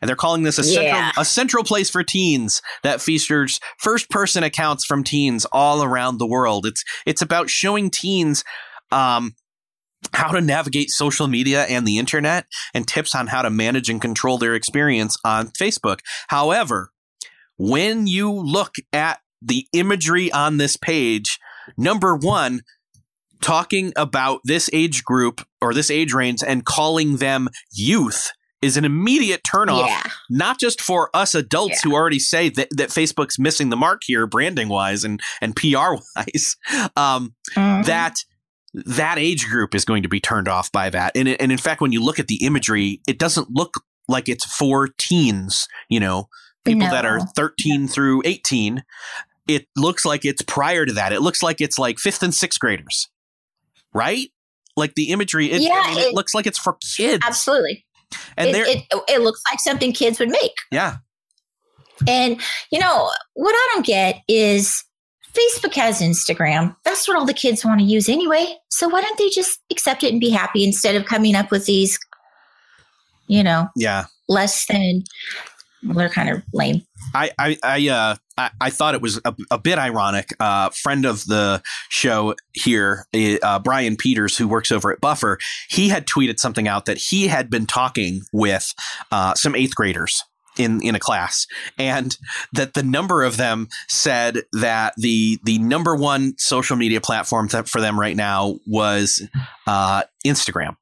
[0.00, 1.12] and they're calling this a central Yeah.
[1.16, 6.26] a central place for teens that features first person accounts from teens all around the
[6.26, 6.66] world.
[6.66, 8.42] It's it's about showing teens.
[8.90, 9.36] Um,
[10.12, 14.00] how to navigate social media and the internet and tips on how to manage and
[14.00, 16.00] control their experience on Facebook.
[16.28, 16.90] However,
[17.58, 21.38] when you look at the imagery on this page,
[21.76, 22.62] number one,
[23.42, 28.32] talking about this age group or this age range and calling them youth
[28.62, 30.02] is an immediate turnoff, yeah.
[30.28, 34.26] not just for us adults who already say that, that Facebook's missing the mark here,
[34.26, 36.56] branding wise and, and PR wise,
[36.96, 37.86] um, Mhm.
[37.86, 38.16] that
[38.72, 41.16] that age group is going to be turned off by that.
[41.16, 43.74] And, and in fact, when you look at the imagery, it doesn't look
[44.08, 46.28] like it's for teens, you know,
[46.64, 46.90] people no.
[46.90, 48.82] that are 13 through 18.
[49.48, 51.12] It looks like it's prior to that.
[51.12, 53.08] It looks like it's like fifth and sixth graders,
[53.92, 54.28] right?
[54.76, 57.24] Like the imagery, it, yeah, I mean, it, it looks like it's for kids.
[57.26, 57.84] Absolutely.
[58.36, 60.54] And it, it, it looks like something kids would make.
[60.70, 60.98] Yeah.
[62.08, 64.84] And, you know, what I don't get is
[65.32, 66.74] Facebook has Instagram.
[66.84, 68.56] That's what all the kids want to use anyway.
[68.68, 71.66] So why don't they just accept it and be happy instead of coming up with
[71.66, 71.98] these,
[73.26, 75.04] you know, yeah, less than
[75.84, 76.82] well, they're kind of lame.
[77.14, 80.30] I I I, uh, I, I thought it was a, a bit ironic.
[80.38, 83.06] Uh, friend of the show here,
[83.42, 85.38] uh, Brian Peters, who works over at Buffer,
[85.68, 88.74] he had tweeted something out that he had been talking with
[89.10, 90.24] uh, some eighth graders
[90.58, 91.46] in in a class.
[91.78, 92.16] And
[92.52, 97.80] that the number of them said that the the number one social media platform for
[97.80, 99.26] them right now was
[99.66, 100.76] uh, Instagram.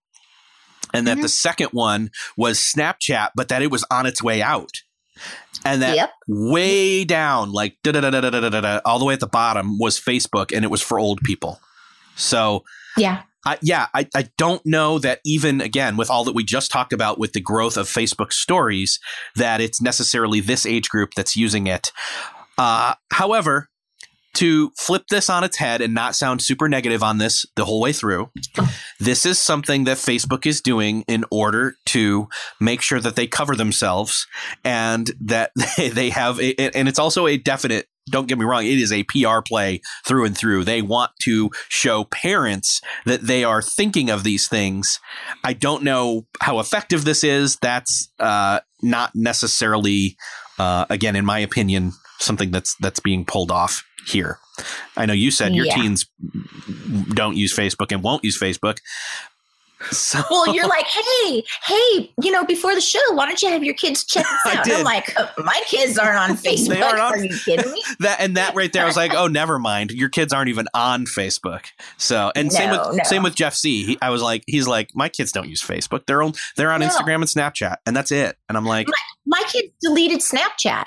[0.95, 1.23] And that mm-hmm.
[1.23, 4.83] the second one was Snapchat but that it was on its way out.
[5.65, 6.13] And that yep.
[6.29, 10.99] way down like all the way at the bottom was Facebook and it was for
[10.99, 11.61] old people.
[12.15, 12.65] So
[12.97, 16.71] yeah I, yeah, I, I don't know that even again with all that we just
[16.71, 19.01] talked about with the growth of Facebook stories
[19.37, 21.91] that it's necessarily this age group that's using it.
[22.59, 23.71] Uh, however,
[24.35, 27.81] to flip this on its head and not sound super negative on this the whole
[27.81, 28.31] way through,
[29.01, 32.29] this is something that Facebook is doing in order to
[32.61, 34.27] make sure that they cover themselves
[34.63, 38.79] and that they have, a, and it's also a definite don't get me wrong, it
[38.79, 40.65] is a PR play through and through.
[40.65, 45.01] They want to show parents that they are thinking of these things.
[45.45, 47.57] I don't know how effective this is.
[47.57, 50.17] That's uh, not necessarily,
[50.59, 54.39] uh, again, in my opinion, something that's that's being pulled off here.
[54.97, 55.75] I know you said your yeah.
[55.77, 56.07] teens
[57.15, 58.79] don't use Facebook and won't use Facebook.
[59.91, 63.63] So, well, you're like, hey, hey, you know, before the show, why don't you have
[63.63, 64.71] your kids check this out?
[64.71, 66.69] I'm like, uh, my kids aren't on Facebook.
[66.69, 67.83] they aren't on, Are you kidding me?
[68.01, 69.93] that and that right there, I was like, oh, never mind.
[69.93, 71.67] Your kids aren't even on Facebook.
[71.97, 73.05] So, and no, same with no.
[73.05, 76.07] same with Jeff Sieh He, I was like, he's like, my kids don't use Facebook.
[76.07, 76.89] They're on they're on no.
[76.89, 78.37] Instagram and Snapchat, and that's it.
[78.49, 80.85] And I'm like, my, my kids deleted Snapchat.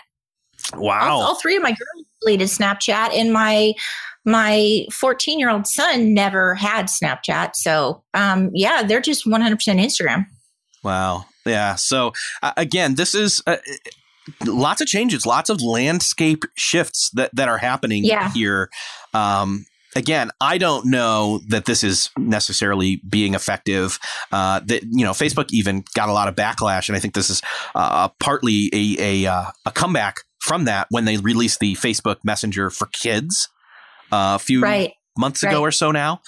[0.76, 1.16] Wow.
[1.16, 3.74] All, all, three of my girls deleted Snapchat, and my
[4.26, 7.56] my 14 year old son never had Snapchat.
[7.56, 10.26] So, um, yeah, they're just 100% Instagram.
[10.84, 11.26] Wow.
[11.46, 11.76] Yeah.
[11.76, 13.42] So, uh, again, this is.
[13.46, 13.58] Uh,
[14.46, 18.32] lots of changes, lots of landscape shifts that, that are happening yeah.
[18.32, 18.70] here.
[19.16, 24.00] Um, again, I don't know that this is necessarily being effective.
[24.32, 27.32] Uh, that you know, Facebook even got a lot of backlash, and I think this
[27.32, 27.42] is
[27.74, 32.70] uh, partly a a, uh, a comeback from that when they released the Facebook Messenger
[32.70, 33.48] for kids
[34.12, 34.94] uh, a few right.
[35.18, 35.68] months ago right.
[35.68, 36.22] or so now.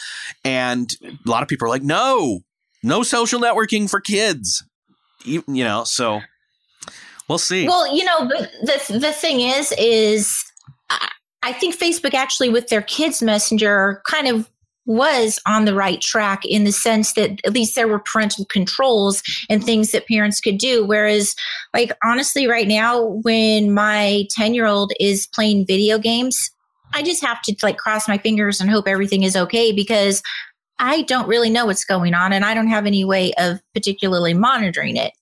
[0.46, 2.42] And a lot of people are like, no,
[2.84, 4.64] no social networking for kids.
[5.26, 6.22] You, you know, so
[7.28, 7.68] we'll see.
[7.68, 10.44] Well, you know, the, the, the thing is, is
[11.44, 14.50] I think Facebook actually with their kids messenger kind of
[14.86, 19.22] was on the right track in the sense that at least there were parental controls
[19.50, 20.86] and things that parents could do.
[20.86, 21.36] Whereas,
[21.74, 26.50] like, honestly, right now, when my 10 year old is playing video games,
[26.94, 30.22] I just have to like cross my fingers and hope everything is okay because
[30.80, 34.34] I don't really know what's going on and I don't have any way of particularly
[34.34, 35.14] monitoring it.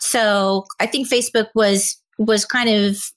[0.00, 3.10] So I think Facebook was was kind of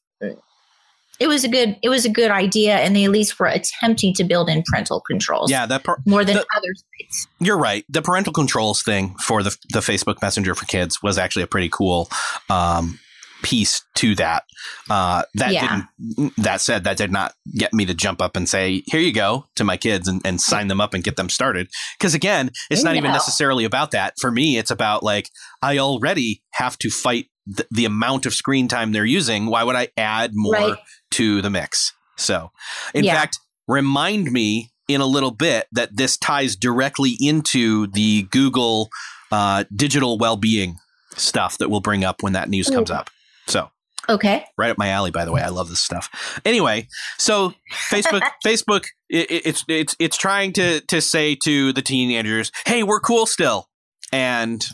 [1.20, 4.14] it was a good it was a good idea and they at least were attempting
[4.14, 7.86] to build in parental controls yeah that par- more than the, other sites you're right
[7.90, 11.70] the parental controls thing for the, the facebook messenger for kids was actually a pretty
[11.70, 12.10] cool
[12.50, 13.00] um,
[13.42, 14.44] piece to that.
[14.90, 15.84] Uh, that yeah.
[16.08, 16.36] didn't.
[16.38, 19.46] That said, that did not get me to jump up and say, "Here you go"
[19.56, 21.70] to my kids and, and sign them up and get them started.
[21.98, 24.16] Because again, it's not even necessarily about that.
[24.20, 25.30] For me, it's about like
[25.62, 29.48] I already have to fight the, the amount of screen time they're using.
[29.48, 30.78] Why would I add more right.
[31.12, 31.94] to the mix?
[32.18, 32.52] So,
[32.94, 33.16] in yeah.
[33.16, 38.90] fact, remind me in a little bit that this ties directly into the Google
[39.32, 40.78] uh, digital well-being
[41.16, 43.10] stuff that we'll bring up when that news comes up.
[43.48, 43.70] So
[44.10, 44.46] Okay.
[44.58, 45.42] Right up my alley, by the way.
[45.42, 46.40] I love this stuff.
[46.46, 47.54] Anyway, so
[47.90, 53.02] Facebook, Facebook, it, it's it's it's trying to to say to the teenagers, "Hey, we're
[53.02, 53.68] cool still,"
[54.12, 54.66] and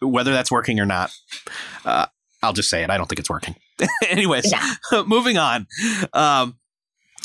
[0.00, 1.12] whether that's working or not,
[1.84, 2.06] uh,
[2.42, 2.90] I'll just say it.
[2.90, 3.56] I don't think it's working.
[4.08, 5.02] Anyways, yeah.
[5.06, 5.66] moving on.
[6.12, 6.58] Um,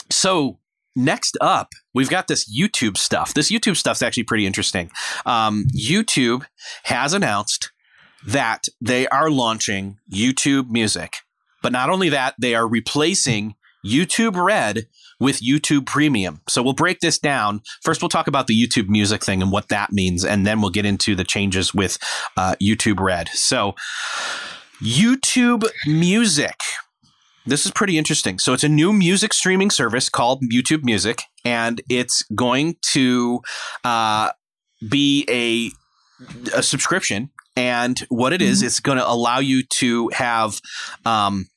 [0.10, 0.60] so
[0.96, 3.34] next up, we've got this YouTube stuff.
[3.34, 4.92] This YouTube stuff's actually pretty interesting.
[5.26, 6.46] Um, YouTube
[6.84, 7.72] has announced
[8.26, 11.18] that they are launching YouTube Music.
[11.62, 14.88] But not only that, they are replacing YouTube Red
[15.20, 16.42] with YouTube Premium.
[16.50, 17.62] So we'll break this down.
[17.84, 20.72] First, we'll talk about the YouTube Music thing and what that means, and then we'll
[20.72, 21.98] get into the changes with
[22.36, 23.30] uh, YouTube Red.
[23.30, 23.76] So,
[24.82, 26.56] YouTube Music.
[27.46, 28.40] This is pretty interesting.
[28.40, 33.42] So, it's a new music streaming service called YouTube Music, and it's going to
[33.84, 34.32] uh,
[34.90, 35.72] be a
[36.58, 37.30] a subscription.
[37.58, 38.66] And what it is, Mhm.
[38.66, 40.60] it's going to allow you to have
[41.06, 41.48] um,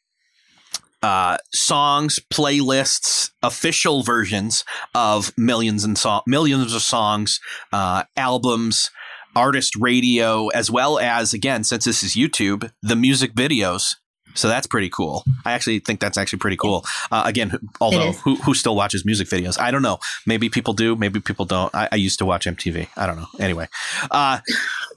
[1.02, 7.40] uh, songs, playlists, official versions of millions and so- millions of songs,
[7.72, 8.90] uh, albums,
[9.38, 13.96] artist radio, as well as again, since this is YouTube, the music videos.
[14.35, 15.24] So that's pretty cool.
[15.44, 16.85] I actually think that's actually pretty cool.
[17.11, 19.59] Uh, again, although who, who still watches music videos?
[19.59, 19.98] I don't know.
[20.27, 20.94] Maybe people do.
[20.94, 21.74] Maybe people don't.
[21.74, 22.87] I, I used to watch MTV.
[22.96, 23.27] I don't know.
[23.40, 23.66] Anyway,
[24.12, 24.38] uh,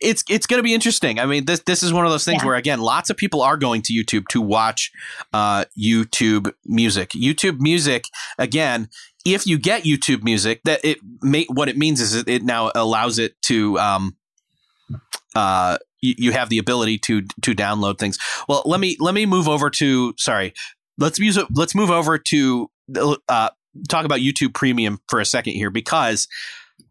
[0.00, 1.18] it's it's going to be interesting.
[1.18, 2.48] I mean, this this is one of those things Yeah.
[2.48, 4.90] where again, lots of people are going to YouTube to watch
[5.32, 7.10] uh, YouTube music.
[7.10, 8.04] YouTube music
[8.38, 8.88] again.
[9.24, 13.18] If you get YouTube music, that it may, what it means is it, now allows
[13.18, 14.16] it to um,
[15.34, 18.18] uh, you, you have the ability to to download things.
[18.48, 20.52] Well, let me let me move over to sorry.
[20.98, 21.46] Let's use it.
[21.52, 22.70] Let's move over to
[23.28, 23.50] uh,
[23.88, 26.28] talk about YouTube Premium for a second here because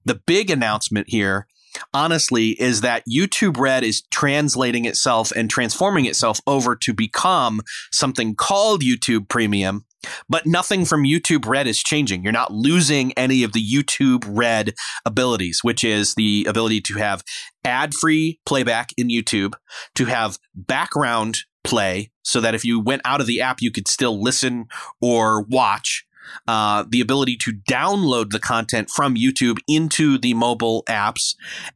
[0.04, 1.48] the big announcement here
[1.94, 8.36] honestly is that YouTube Red is translating itself and transforming itself over to become something
[8.36, 9.86] called YouTube Premium,
[10.30, 12.24] but nothing from YouTube Red is changing.
[12.24, 14.74] You're not losing any of the YouTube Red
[15.06, 17.24] abilities, which is the ability to have
[17.64, 19.54] ad free playback in YouTube,
[19.96, 23.88] to have background play so that if you went out of the app, you could
[23.88, 24.66] still listen
[25.02, 26.06] or watch
[26.48, 31.36] uh, the ability to download the content from YouTube into the mobile apps,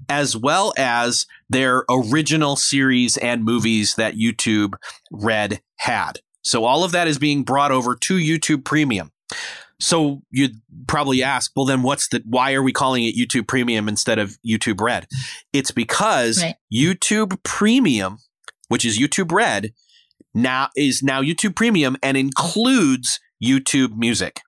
[0.09, 4.73] as well as their original series and movies that YouTube
[5.11, 6.19] Red had.
[6.47, 9.11] So all of that is being brought over to YouTube Premium.
[9.79, 13.87] So you'd probably ask, well, then what's the, why are we calling it YouTube Premium
[13.87, 15.07] instead of YouTube Red?
[15.53, 16.55] It's because Right.
[16.73, 18.17] YouTube Premium,
[18.69, 19.73] which is YouTube Red,
[20.33, 24.41] now is now YouTube Premium and includes YouTube Music.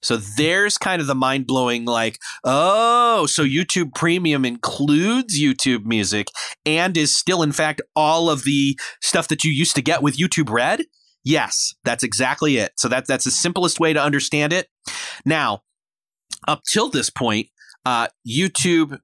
[0.00, 6.28] So there's kind of the mind blowing, like, oh, so YouTube Premium includes YouTube Music
[6.64, 10.16] and is still, in fact, all of the stuff that you used to get with
[10.16, 10.84] YouTube Red.
[11.24, 12.72] Yes, that's exactly it.
[12.76, 14.68] So that that's the simplest way to understand it.
[15.24, 15.62] Now,
[16.46, 17.48] up till this point,
[17.84, 19.00] uh, YouTube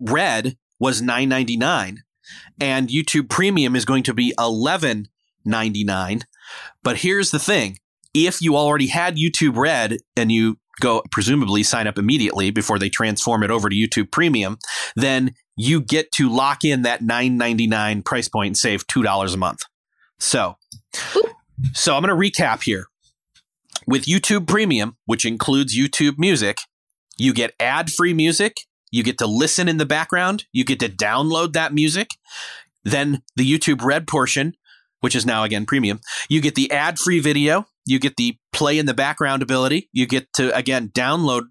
[0.00, 2.04] Red was nine ninety nine,
[2.58, 5.08] and YouTube Premium is going to be eleven
[5.44, 6.22] ninety nine.
[6.82, 7.78] But here's the thing:
[8.26, 12.88] if you already had YouTube Red and you go presumably sign up immediately before they
[12.88, 14.58] transform it over to YouTube Premium,
[14.96, 19.02] then you get to lock in that nine ninety nine price point and save two
[19.02, 19.62] dollars a month.
[20.18, 20.56] So,
[21.72, 22.86] so I'm going to recap here.
[23.86, 26.58] With YouTube Premium, which includes YouTube Music,
[27.16, 28.58] you get ad free music.
[28.90, 30.44] You get to listen in the background.
[30.52, 32.10] You get to download that music.
[32.84, 34.54] Then the YouTube Red portion,
[35.00, 37.66] which is now again premium, you get the ad free video.
[37.88, 39.88] You get the play in the background ability.
[39.92, 41.42] You get to again download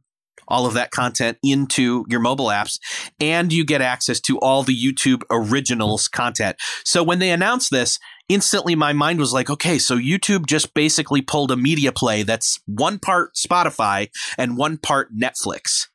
[0.48, 2.80] all of that content into your mobile apps
[3.20, 6.56] and you get access to all the YouTube originals content.
[6.86, 11.22] So when they announced this, instantly my mind was like, okay, so YouTube just basically
[11.22, 15.88] pulled a media play that's one part Spotify and one part Netflix.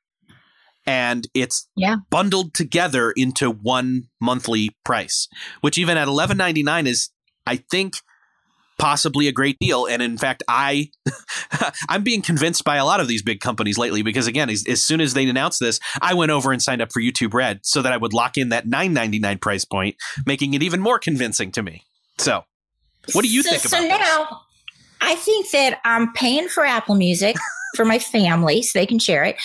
[0.84, 1.96] And it's Yeah.
[2.10, 5.28] bundled together into one monthly price,
[5.62, 7.10] which even at eleven ninety nine is,
[7.46, 7.94] I think,
[8.82, 9.86] possibly a great deal.
[9.86, 10.90] And in fact, I
[11.88, 14.82] I'm being convinced by a lot of these big companies lately because again, as, as
[14.82, 17.80] soon as they announced this, I went over and signed up for YouTube Red so
[17.80, 19.94] that I would lock in that nine ninety nine price point,
[20.26, 21.84] making it even more convincing to me.
[22.18, 22.44] So,
[23.12, 24.08] what do you so, think so about this?
[24.08, 24.40] now
[25.00, 27.36] i think that i'm paying for apple music
[27.76, 29.36] for my family so they can share it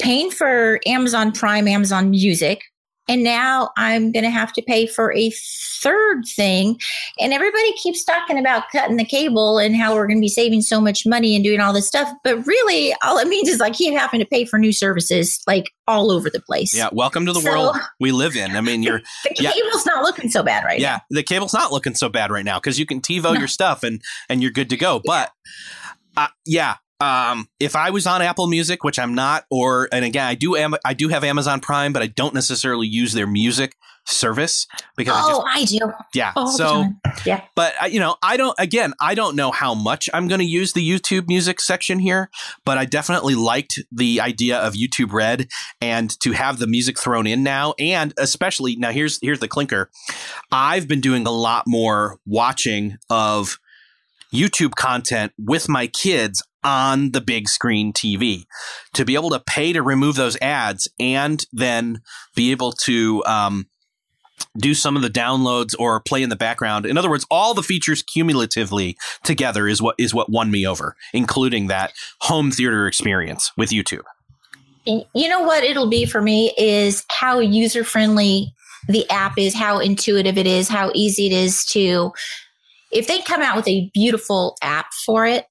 [0.00, 2.62] paying for amazon prime amazon music
[3.08, 5.30] and now i'm going to have to pay for a
[5.82, 6.78] third thing
[7.20, 10.60] and everybody keeps talking about cutting the cable and how we're going to be saving
[10.62, 13.70] so much money and doing all this stuff but really all it means is i
[13.70, 17.32] keep having to pay for new services like all over the place Yeah, welcome to
[17.32, 18.56] the So- world we live in.
[18.56, 19.52] I mean, you're the Yeah.
[19.52, 22.58] cable's not looking so bad right yeah, the cable's not looking so bad right now
[22.58, 23.32] because you can TiVo No.
[23.38, 25.00] your stuff and and you're good to go.
[25.04, 25.30] But
[26.16, 30.26] uh, yeah, um, if I was on Apple Music, which I'm not, or and again,
[30.26, 33.76] I do am I do have Amazon Prime, but I don't necessarily use their music
[34.08, 36.32] service because I just oh i do yeah.
[36.36, 36.84] all so
[37.24, 38.54] yeah but uh, you know, I don't.
[38.58, 42.30] Again, I don't know how much I'm going to use the YouTube music section here,
[42.64, 45.48] but I definitely liked the idea of YouTube Red
[45.80, 48.90] and to have the music thrown in now, and especially now.
[48.90, 49.90] Here's here's the clinker.
[50.52, 53.58] I've been doing a lot more watching of
[54.32, 58.44] YouTube content with my kids on the big screen TV.
[58.94, 62.00] To be able to pay to remove those ads and then
[62.34, 63.68] be able to um,
[64.58, 66.84] do some of the downloads or play in the background.
[66.84, 70.96] In other words, all the features cumulatively together is what is what won me over,
[71.14, 74.02] including that home theater experience with YouTube.
[74.84, 78.52] You know what it'll be for me is how user friendly
[78.88, 82.12] the app is, how intuitive it is, how easy it is to
[82.92, 85.46] if they come out with a beautiful app for it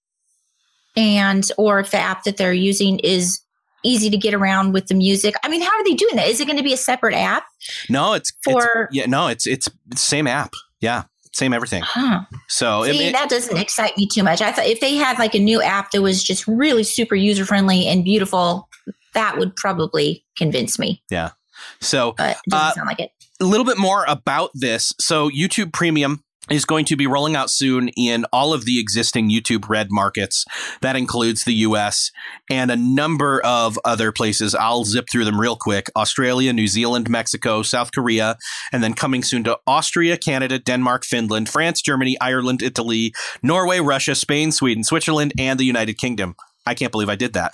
[0.95, 3.41] and or if the app that they're using is
[3.83, 5.35] easy to get around with the music.
[5.43, 6.27] I mean, how are they doing that?
[6.27, 7.45] Is it going to be a separate app?
[7.89, 10.53] No, it's for it's, yeah, no, it's it's same app.
[10.81, 11.83] Yeah, same everything.
[11.85, 12.21] Huh.
[12.47, 14.41] So See, it, it, that doesn't excite me too much.
[14.41, 17.45] I thought if they had like a new app that was just really super user
[17.45, 18.67] friendly and beautiful,
[19.13, 21.01] that would probably convince me.
[21.09, 21.31] Yeah.
[21.79, 23.11] So but it doesn't uh, sound like it.
[23.39, 24.93] A little bit more about this.
[24.99, 29.29] So YouTube Premium is going to be rolling out soon in all of the existing
[29.29, 30.45] YouTube Red markets.
[30.81, 32.11] That includes the US
[32.49, 34.53] and a number of other places.
[34.53, 38.37] I'll zip through them real quick Australia, New Zealand, Mexico, South Korea,
[38.71, 44.15] and then coming soon to Austria, Canada, Denmark, Finland, France, Germany, Ireland, Italy, Norway, Russia,
[44.15, 46.35] Spain, Sweden, Switzerland, and the United Kingdom.
[46.65, 47.53] I can't believe I did that.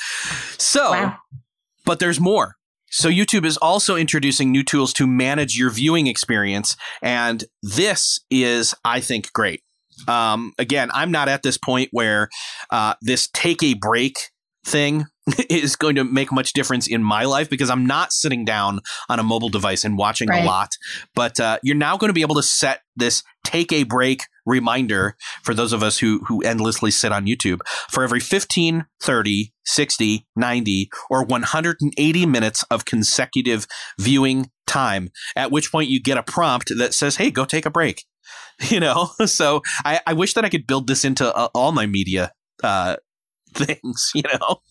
[0.58, 1.18] So, wow.
[1.86, 2.56] but there's more.
[2.92, 6.76] So YouTube is also introducing new tools to manage your viewing experience.
[7.02, 9.64] And this is, I think, great.
[10.08, 12.30] Um, again, I'm not at this point where
[12.70, 14.18] uh, this take a break
[14.66, 15.06] thing
[15.49, 19.19] is going to make much difference in my life because I'm not sitting down on
[19.19, 20.43] a mobile device and watching right.
[20.43, 20.69] a lot.
[21.15, 25.15] But uh, you're now going to be able to set this take a break reminder
[25.43, 27.59] for those of us who who endlessly sit on YouTube
[27.89, 33.67] for every 15, 30, 60, 90 or 180 minutes of consecutive
[33.99, 37.72] viewing time at which point you get a prompt that says, "Hey, go take a
[37.72, 38.05] break."
[38.69, 41.88] You know, so I, I wish that I could build this into uh, all my
[41.88, 42.32] media
[42.63, 42.97] uh,
[43.56, 44.62] things, you know?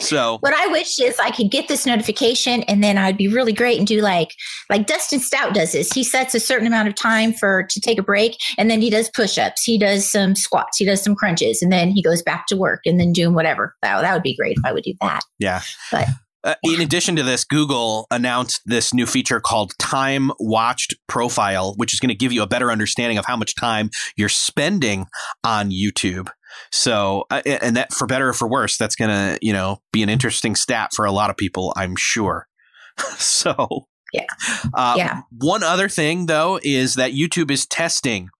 [0.00, 3.52] So what I wish is I could get this notification and then I'd be really
[3.52, 4.34] great and do like
[4.68, 5.92] like Dustin Stout does this.
[5.92, 8.90] He sets a certain amount of time for to take a break and then he
[8.90, 12.46] does push-ups, he does some squats, he does some crunches, and then he goes back
[12.48, 13.74] to work and then doing whatever.
[13.82, 15.22] That, that would be great if I would do that.
[15.38, 15.62] Yeah.
[15.90, 16.08] But
[16.42, 21.92] uh, in addition to this, Google announced this new feature called Time Watched Profile, which
[21.92, 25.06] is going to give you a better understanding of how much time you're spending
[25.44, 26.28] on YouTube.
[26.70, 30.02] So, uh, and that for better or for worse, that's going to, you know, be
[30.02, 32.46] an interesting stat for a lot of people, I'm sure.
[33.16, 34.26] so, yeah.
[34.74, 35.20] Uh, yeah.
[35.38, 38.30] One other thing, though, is that YouTube is testing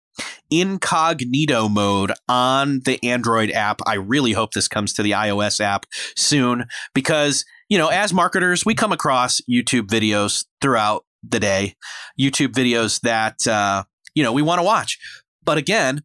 [0.51, 3.81] incognito mode on the Android app.
[3.87, 8.65] I really hope this comes to the iOS app soon because, you know, as marketers,
[8.65, 11.77] we come across YouTube videos throughout the day,
[12.21, 14.99] YouTube videos that, uh, you know, we want to watch.
[15.45, 16.03] But again,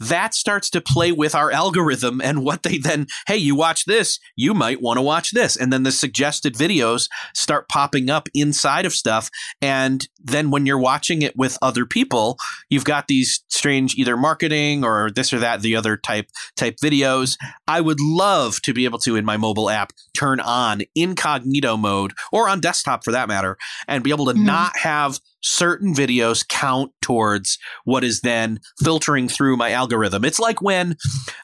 [0.00, 4.18] that starts to play with our algorithm and what they then, hey, you watch this,
[4.36, 5.56] you might want to watch this.
[5.56, 9.30] And then the suggested videos start popping up inside of stuff.
[9.60, 12.38] And then when you're watching it with other people,
[12.68, 17.36] you've got these strange either marketing or this or that, the other type type videos.
[17.66, 22.12] I would love to be able to in my mobile app turn on incognito mode
[22.32, 24.46] or on desktop for that matter and be able to mm-hmm.
[24.46, 30.24] not have certain videos count towards what is then filtering through my algorithm.
[30.24, 30.96] It's like when,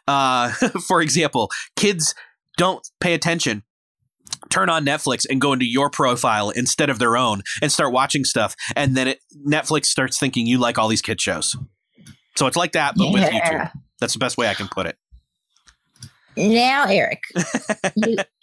[0.06, 0.48] uh,
[0.86, 2.14] for example, kids
[2.56, 3.62] don't pay attention
[4.50, 8.24] turn on Netflix and go into your profile instead of their own and start watching
[8.24, 8.54] stuff.
[8.76, 11.56] And then it, Netflix starts thinking you like all these kid shows.
[12.36, 13.12] So it's like that, but yeah.
[13.12, 13.70] with YouTube.
[14.00, 14.96] That's the best way I can put it.
[16.36, 17.22] Now, Erik,
[17.94, 18.16] you,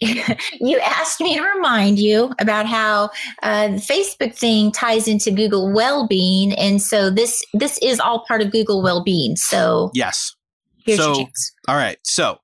[0.60, 3.10] you asked me to remind you about how
[3.42, 8.40] uh, the Facebook thing ties into Google well-being, and so this this is all part
[8.40, 9.36] of Google well-being.
[9.36, 10.34] So yes,
[10.88, 11.26] so
[11.68, 12.38] all right, so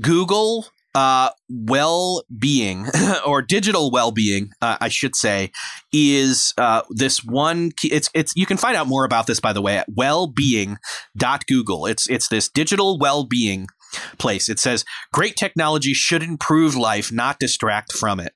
[0.00, 2.86] Google uh, well-being
[3.26, 5.50] or digital well-being, uh, I should say,
[5.92, 7.70] is uh, this one.
[7.72, 11.86] Key, it's it's you can find out more about this by the way at wellbeing.google.
[11.86, 13.68] It's it's this digital well-being
[14.18, 14.48] place.
[14.48, 18.34] It says great technology should improve life, not distract from it.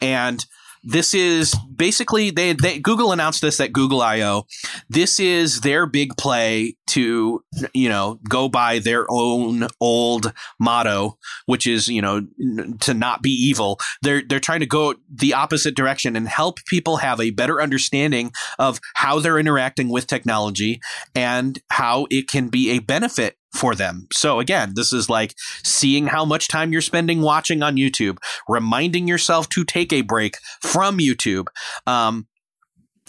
[0.00, 0.44] And
[0.84, 4.46] this is basically they, they Google announced this at Google I/O.
[4.88, 7.44] This is their big play to
[7.74, 12.26] you know go by their own old motto, which is you know
[12.80, 13.78] to not be evil.
[14.02, 18.32] They're they're trying to go the opposite direction and help people have a better understanding
[18.58, 20.80] of how they're interacting with technology
[21.14, 24.06] and how it can be a benefit for them.
[24.12, 25.34] So again, this is like
[25.64, 28.18] seeing how much time you're spending watching on YouTube,
[28.48, 31.46] reminding yourself to take a break from YouTube.
[31.86, 32.26] Um,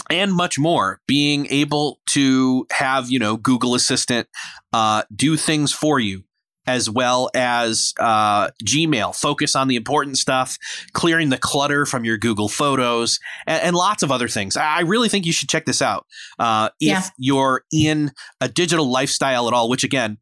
[0.09, 1.01] and much more.
[1.07, 4.27] Being able to have, you know, Google Assistant
[4.73, 6.23] uh, do things for you,
[6.65, 10.57] as well as uh, Gmail, focus on the important stuff,
[10.93, 14.57] clearing the clutter from your Google Photos, and, and lots of other things.
[14.57, 16.07] I really think you should check this out.
[16.39, 17.03] Uh, if Yeah.
[17.19, 18.11] you're in
[18.41, 20.17] a digital lifestyle at all, which again,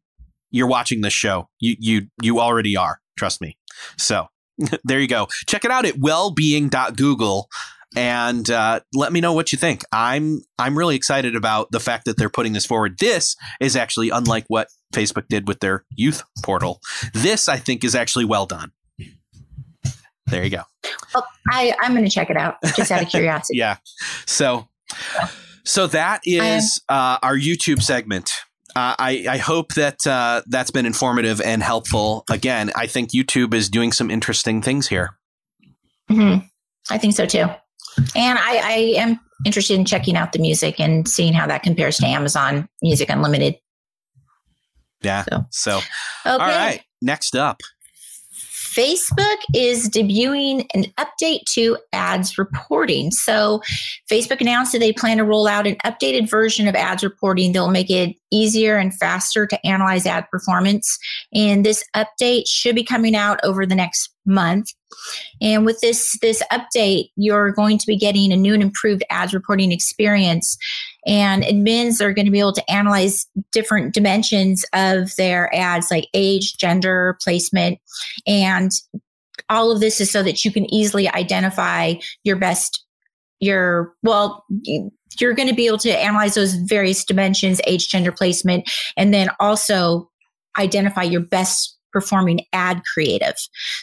[0.50, 3.00] you're watching this show, you you you already are.
[3.16, 3.56] Trust me.
[3.96, 4.28] So
[4.84, 5.28] there you go.
[5.46, 7.48] Check it out at wellbeing.google
[7.96, 9.82] and uh, let me know what you think.
[9.92, 12.98] I'm I'm really excited about the fact that they're putting this forward.
[12.98, 16.80] This is actually unlike what Facebook did with their youth portal.
[17.14, 18.72] This I think is actually well done.
[20.26, 20.62] There you go.
[21.14, 23.58] Oh, I, I'm going to check it out just out of curiosity.
[23.58, 23.78] Yeah.
[24.26, 24.68] So
[25.64, 28.32] so that is uh, our YouTube segment.
[28.78, 32.24] Uh, I, I hope that uh, that's been informative and helpful.
[32.30, 35.18] Again, I think YouTube is doing some interesting things here.
[36.08, 36.48] Mhm.
[36.88, 37.46] I think so too.
[38.14, 41.96] And I, I am interested in checking out the music and seeing how that compares
[41.96, 43.56] to Amazon Music Unlimited.
[45.02, 45.24] Yeah.
[45.28, 45.44] So.
[45.50, 45.84] So, Okay.
[46.24, 46.80] all right.
[47.02, 47.60] Next up.
[48.78, 53.10] Facebook is debuting an update to ads reporting.
[53.10, 53.60] So,
[54.08, 57.60] Facebook announced that they plan to roll out an updated version of ads reporting that
[57.60, 60.96] will make it easier and faster to analyze ad performance.
[61.34, 64.68] And this update should be coming out over the next month.
[65.40, 69.34] And with this this update, you're going to be getting a new and improved ads
[69.34, 70.56] reporting experience.
[71.08, 76.06] And admins are going to be able to analyze different dimensions of their ads like
[76.14, 77.78] age, gender, placement,
[78.26, 78.70] and
[79.48, 81.94] all of this is so that you can easily identify
[82.24, 82.84] your best
[83.40, 88.12] your well you- you're going to be able to analyze those various dimensions age gender
[88.12, 90.10] placement and then also
[90.58, 93.34] identify your best performing ad creative.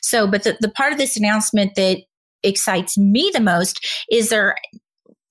[0.01, 1.99] So but the, the part of this announcement that
[2.43, 4.55] excites me the most is there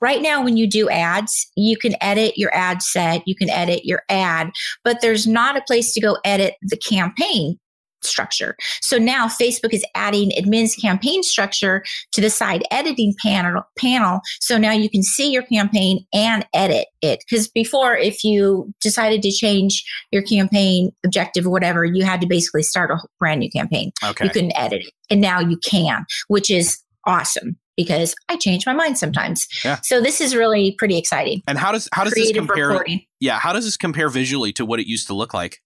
[0.05, 3.87] right now when you do ads you can edit your ad set you can edit
[3.87, 4.51] your ad
[4.85, 7.59] but there's not a place to go edit the campaign
[8.07, 8.55] structure.
[8.81, 11.83] So now Facebook is adding admin's campaign structure
[12.13, 14.21] to the side editing panel panel.
[14.41, 17.25] So now you can see your campaign and edit it.
[17.27, 22.27] Because before, if you decided to change your campaign objective or whatever, you had to
[22.27, 23.93] basically start a brand new campaign.
[24.05, 24.25] Okay.
[24.25, 24.93] You couldn't edit it.
[25.11, 29.47] And now you can, which is awesome because I change my mind sometimes.
[29.65, 29.81] Yeah.
[29.83, 31.43] So this is really pretty exciting.
[31.47, 32.69] And how does how does this compare?
[32.69, 33.03] reporting.
[33.21, 35.61] Yeah, how does this compare visually to what it used to look like?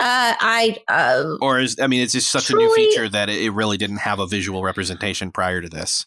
[0.00, 3.52] Uh, I uh, Or is I mean, it's just such a new feature that it
[3.52, 6.06] really didn't have a visual representation prior to this.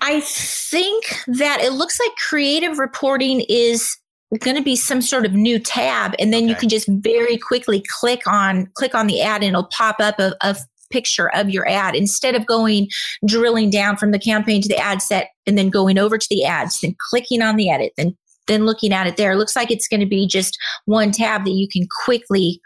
[0.00, 3.98] I think that it looks like creative reporting is
[4.38, 7.84] going to be some sort of new tab, and then you can just very quickly
[8.00, 10.56] click on click on the ad, and it'll pop up a, a
[10.90, 12.88] picture of your ad instead of going
[13.26, 16.44] drilling down from the campaign to the ad set and then going over to the
[16.44, 18.16] ads, then clicking on the edit, then
[18.46, 19.32] then looking at it there.
[19.32, 22.60] It looks like it's going to be just one tab that you can quickly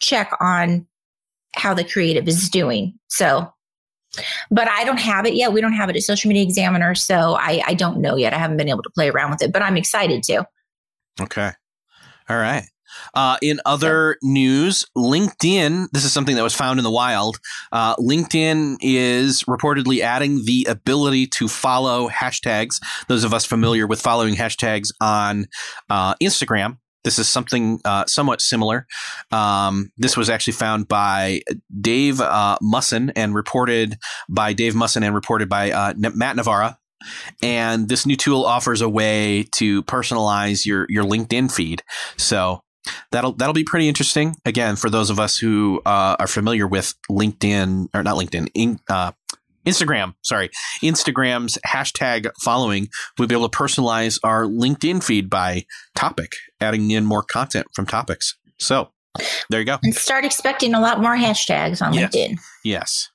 [0.00, 0.86] check on
[1.54, 2.94] how the creative is doing.
[3.08, 3.52] So
[4.50, 5.52] but I don't have it yet.
[5.52, 8.32] We don't have it at Social Media Examiner, so I, I don't know yet.
[8.32, 10.46] I haven't been able to play around with it, but I'm excited to.
[11.20, 11.50] Okay.
[12.28, 12.64] All right.
[13.14, 17.38] Uh, in other news, LinkedIn, this is something that was found in the wild.
[17.72, 22.80] Uh, LinkedIn is reportedly adding the ability to follow hashtags.
[23.08, 25.46] Those of us familiar with following hashtags on
[25.88, 26.78] uh, Instagram.
[27.02, 28.86] This is something uh, somewhat similar.
[29.30, 31.40] Um, this was actually found by
[31.80, 33.96] Dave uh, Musson and reported
[34.28, 36.78] by Dave Musson and reported by uh, Matt Navarra.
[37.42, 41.82] And this new tool offers a way to personalize your your LinkedIn feed.
[42.18, 42.62] So
[43.10, 44.36] that'll that'll be pretty interesting.
[44.44, 48.80] Again, for those of us who uh, are familiar with LinkedIn or not LinkedIn, in,
[48.88, 49.12] uh,
[49.66, 50.14] Instagram.
[50.22, 50.48] Sorry,
[50.82, 52.88] Instagram's hashtag following.
[53.18, 57.84] We'll be able to personalize our LinkedIn feed by topic, adding in more content from
[57.84, 58.36] topics.
[58.58, 58.90] So
[59.50, 59.76] there you go.
[59.82, 62.14] And start expecting a lot more hashtags on Yes.
[62.14, 62.38] LinkedIn.
[62.64, 63.10] Yes.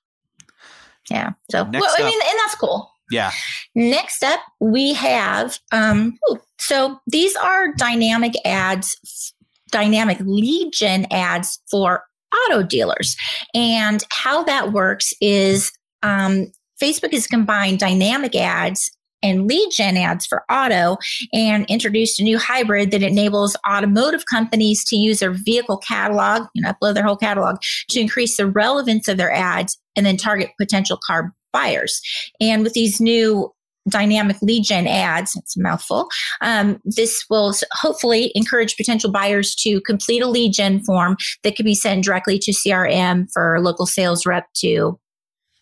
[1.10, 1.32] Yeah.
[1.52, 2.10] So, Next well, I up.
[2.10, 2.92] mean, and that's cool.
[3.12, 3.32] Yeah.
[3.76, 9.34] Next up, we have um, ooh, so these are dynamic ads,
[9.76, 12.06] dynamic lead gen ads for
[12.48, 13.18] auto dealers.
[13.54, 15.70] And how that works is
[16.02, 16.50] um,
[16.82, 18.90] Facebook has combined dynamic ads
[19.22, 20.96] and lead gen ads for auto
[21.34, 26.62] and introduced a new hybrid that enables automotive companies to use their vehicle catalog you
[26.62, 27.58] know, upload their whole catalog
[27.90, 32.02] to increase the relevance of their ads and then target potential car buyers.
[32.40, 33.52] And with these new
[33.90, 36.08] dynamic lead gen ads, it's a mouthful,
[36.42, 41.66] um, this will hopefully encourage potential buyers to complete a lead gen form that can
[41.66, 45.00] be sent directly to CRM for local sales rep to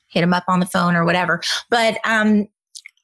[0.10, 1.42] hit them up on the phone or whatever.
[1.70, 2.48] But um,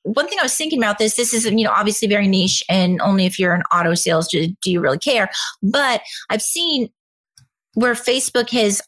[0.03, 3.01] one thing I was thinking about this, this is, you know, obviously very niche and
[3.01, 5.29] only if you're in auto sales do, do you really care.
[5.61, 6.89] But I've seen
[7.73, 8.81] where Facebook has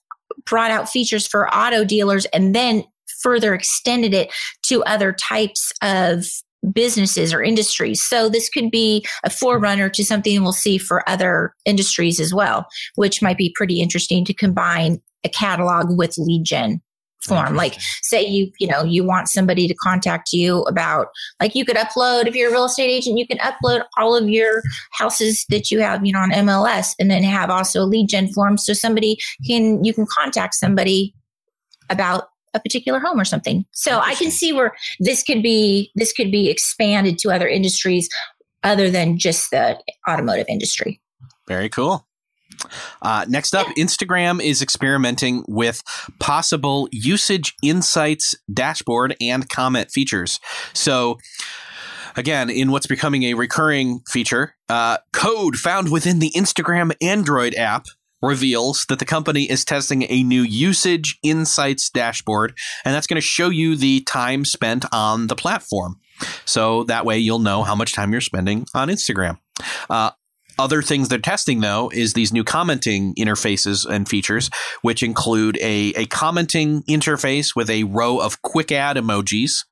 [0.45, 2.83] brought out features for auto dealers and then
[3.21, 4.31] further extended it
[4.63, 6.25] to other types of
[6.73, 8.03] businesses or industries.
[8.03, 12.67] So this could be a forerunner to something we'll see for other industries as well,
[12.95, 16.81] which might be pretty interesting to combine a catalog with lead gen
[17.21, 17.55] form.
[17.55, 21.07] Like say you you know you want somebody to contact you about
[21.39, 24.27] like you could upload if you're a real estate agent you can upload all of
[24.27, 28.09] your houses that you have you know on mls and then have also a lead
[28.09, 28.57] gen form.
[28.57, 31.13] So somebody can you can contact somebody
[31.89, 33.65] about a particular home or something.
[33.71, 38.09] So i can see where this could be this could be expanded to other industries
[38.63, 39.79] other than just the
[40.09, 41.01] automotive industry.
[41.47, 42.07] Very cool.
[43.01, 45.81] Uh, next up, Instagram is experimenting with
[46.19, 50.39] possible usage insights dashboard and comment features.
[50.73, 51.17] So,
[52.15, 57.85] again, in what's becoming a recurring feature, uh, code found within the Instagram Android app
[58.21, 63.21] reveals that the company is testing a new usage insights dashboard, and that's going to
[63.21, 65.99] show you the time spent on the platform.
[66.45, 69.39] So that way you'll know how much time you're spending on Instagram.
[69.89, 70.11] Uh,
[70.59, 74.49] other things they're testing, though, is these new commenting interfaces and features,
[74.81, 79.65] which include a, a commenting interface with a row of quick add emojis,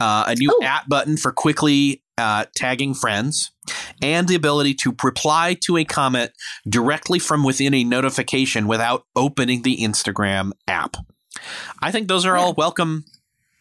[0.00, 3.52] uh, a new at button for quickly uh, tagging friends,
[4.02, 6.32] and the ability to reply to a comment
[6.68, 10.96] directly from within a notification without opening the Instagram app.
[11.80, 13.04] I think those are all welcome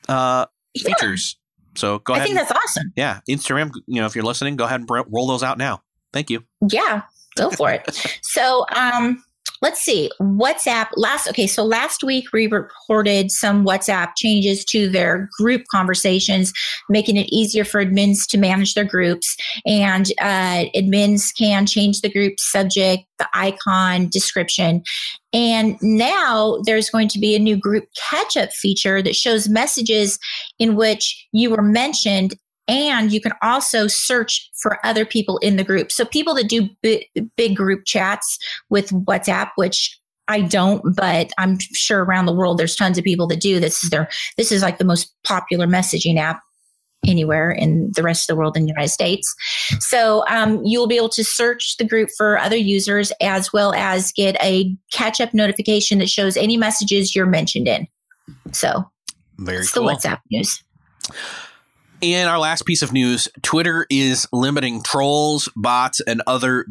[0.09, 0.47] uh,
[0.77, 1.37] features.
[1.75, 2.23] So go I ahead.
[2.23, 2.91] I think that's awesome.
[2.95, 3.71] Yeah, Instagram.
[3.85, 5.83] You know, if you're listening, go ahead and roll those out now.
[6.11, 6.43] Thank you.
[6.67, 7.03] Yeah,
[7.35, 8.19] go for it.
[8.23, 9.23] so, um,
[9.61, 15.29] let's see whatsapp last okay so last week we reported some whatsapp changes to their
[15.39, 16.53] group conversations
[16.89, 19.35] making it easier for admins to manage their groups.
[19.65, 24.83] And uh, admins can change the group subject the icon description.
[25.33, 30.19] And now there's going to be a new group catch up feature that shows messages
[30.59, 32.35] in which you were mentioned
[32.67, 35.91] and you can also search for other people in the group.
[35.91, 37.05] So people that do big,
[37.35, 38.37] big group chats
[38.69, 39.97] with WhatsApp, which
[40.27, 43.59] I don't, but I'm sure around the world there's tons of people that do.
[43.59, 46.41] This is their this is like the most popular messaging app
[47.05, 49.33] anywhere in the rest of the world in the United States.
[49.79, 54.11] So um, you'll be able to search the group for other users as well as
[54.11, 57.87] get a catch up notification that shows any messages you're mentioned in.
[58.51, 58.83] So
[59.37, 59.85] very it's cool.
[59.85, 60.61] the WhatsApp news.
[62.01, 66.65] In our last piece of news, Twitter is limiting trolls, bots, and other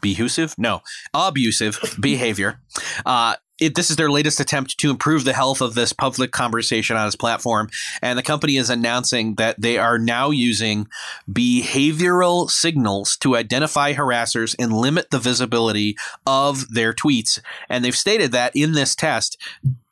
[0.00, 0.80] behusive, no,
[1.12, 2.58] abusive behavior.
[3.04, 6.96] Uh, it, this is their latest attempt to improve the health of this public conversation
[6.96, 7.68] on its platform.
[8.00, 10.86] And the company is announcing that they are now using
[11.30, 17.40] behavioral signals to identify harassers and limit the visibility of their tweets.
[17.68, 19.36] And they've stated that in this test,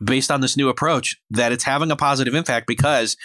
[0.02, 3.16] based on this new approach that it's having a positive impact because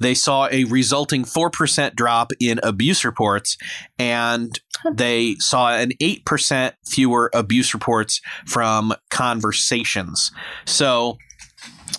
[0.00, 3.56] they saw a resulting 4% drop in abuse reports
[3.98, 4.60] and
[4.92, 10.30] they saw an 8% fewer abuse reports from conversations.
[10.64, 11.18] So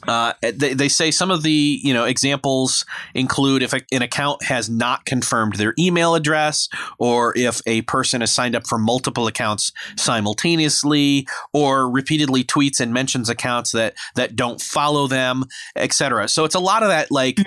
[0.07, 4.43] uh, they, they say some of the you know examples include if a, an account
[4.43, 9.27] has not confirmed their email address, or if a person has signed up for multiple
[9.27, 16.27] accounts simultaneously, or repeatedly tweets and mentions accounts that that don't follow them, etc.
[16.27, 17.39] So it's a lot of that like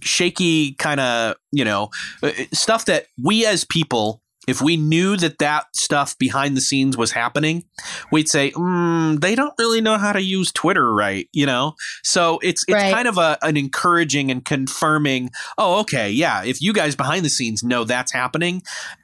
[0.00, 1.90] shaky kind of you know
[2.22, 6.96] uh, stuff that we as people if we knew that that stuff behind the scenes
[6.96, 7.64] was happening,
[8.10, 11.74] we'd say, mm, they don't really know how to use Twitter right, you know?
[12.02, 12.92] So it's it's right.
[12.92, 17.30] kind of a, an encouraging and confirming, oh, okay, yeah, if you guys behind the
[17.30, 18.62] scenes know that's happening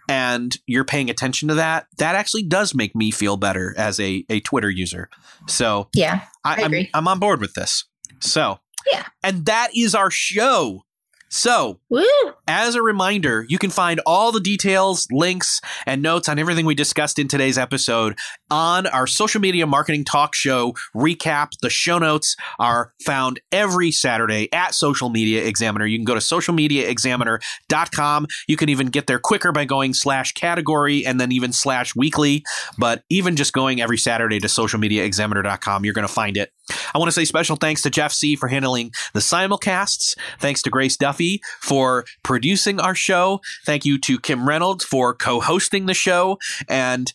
[0.08, 4.24] and you're paying attention to that, that actually does make me feel better as a,
[4.28, 5.08] a Twitter user.
[5.46, 6.90] So yeah, I, I agree.
[6.92, 7.84] I'm, I'm on board with this.
[8.20, 8.58] So
[8.90, 9.04] yeah.
[9.22, 10.82] And that is our show.
[11.28, 12.04] So, Woo.
[12.46, 16.74] as a reminder, you can find all the details, links, and notes on everything we
[16.74, 18.16] discussed in today's episode
[18.50, 21.52] on our social media marketing talk show recap.
[21.60, 25.86] The show notes are found every Saturday at Social Media Examiner.
[25.86, 28.26] You can go to socialmediaexaminer.com.
[28.46, 32.44] You can even get there quicker by going slash category and then even slash weekly.
[32.78, 36.52] But even just going every Saturday to socialmediaexaminer.com, you're going to find it.
[36.94, 40.16] I want to say special thanks to Jeff Sieh for handling the simulcasts.
[40.38, 43.40] Thanks to Grace Duffy for producing our show.
[43.64, 46.38] Thank you to Kim Reynolds for co hosting the show.
[46.68, 47.12] And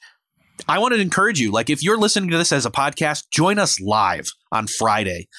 [0.68, 3.60] I want to encourage you like, if you're listening to this as a podcast, join
[3.60, 5.30] us live on Friday.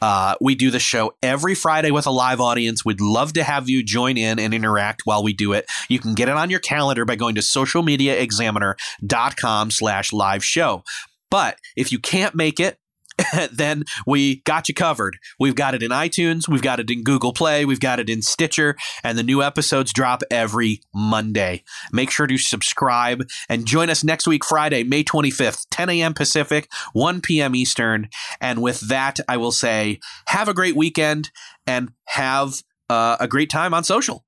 [0.00, 2.84] Uh, we do the show every Friday with a live audience.
[2.84, 5.64] We'd love to have you join in and interact while we do it.
[5.88, 10.82] You can get it on your calendar by going to socialmediaexaminer.com slash live show.
[11.30, 12.76] But if you can't make it,
[13.52, 15.18] then we got you covered.
[15.38, 18.22] We've got it in iTunes, we've got it in Google Play, we've got it in
[18.22, 21.62] Stitcher, and the new episodes drop every Monday.
[21.92, 26.14] Make sure to subscribe and join us next week, Friday, May 25th, 10 a.m.
[26.14, 27.54] Pacific, 1 p.m.
[27.54, 28.08] Eastern.
[28.40, 31.30] And with that, I will say, have a great weekend
[31.66, 34.24] and have uh, a great time on social.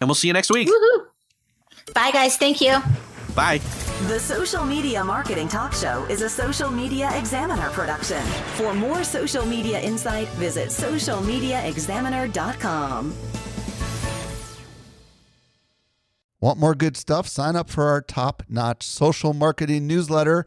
[0.00, 0.68] And we'll see you next week.
[0.68, 1.06] Woohoo.
[1.94, 2.36] Bye, guys.
[2.36, 2.78] Thank you.
[3.34, 3.60] Bye.
[4.06, 8.22] The Social Media Marketing Talk Show is a Social Media Examiner production.
[8.54, 13.12] For more social media insight, visit socialmediaexaminer.com.
[16.40, 17.26] Want more good stuff?
[17.26, 20.46] Sign up for our top notch social marketing newsletter.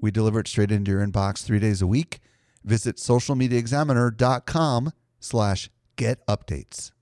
[0.00, 2.20] We deliver it straight into your inbox three days a week.
[2.64, 6.92] Visit socialmediaexaminer.com slash get updates.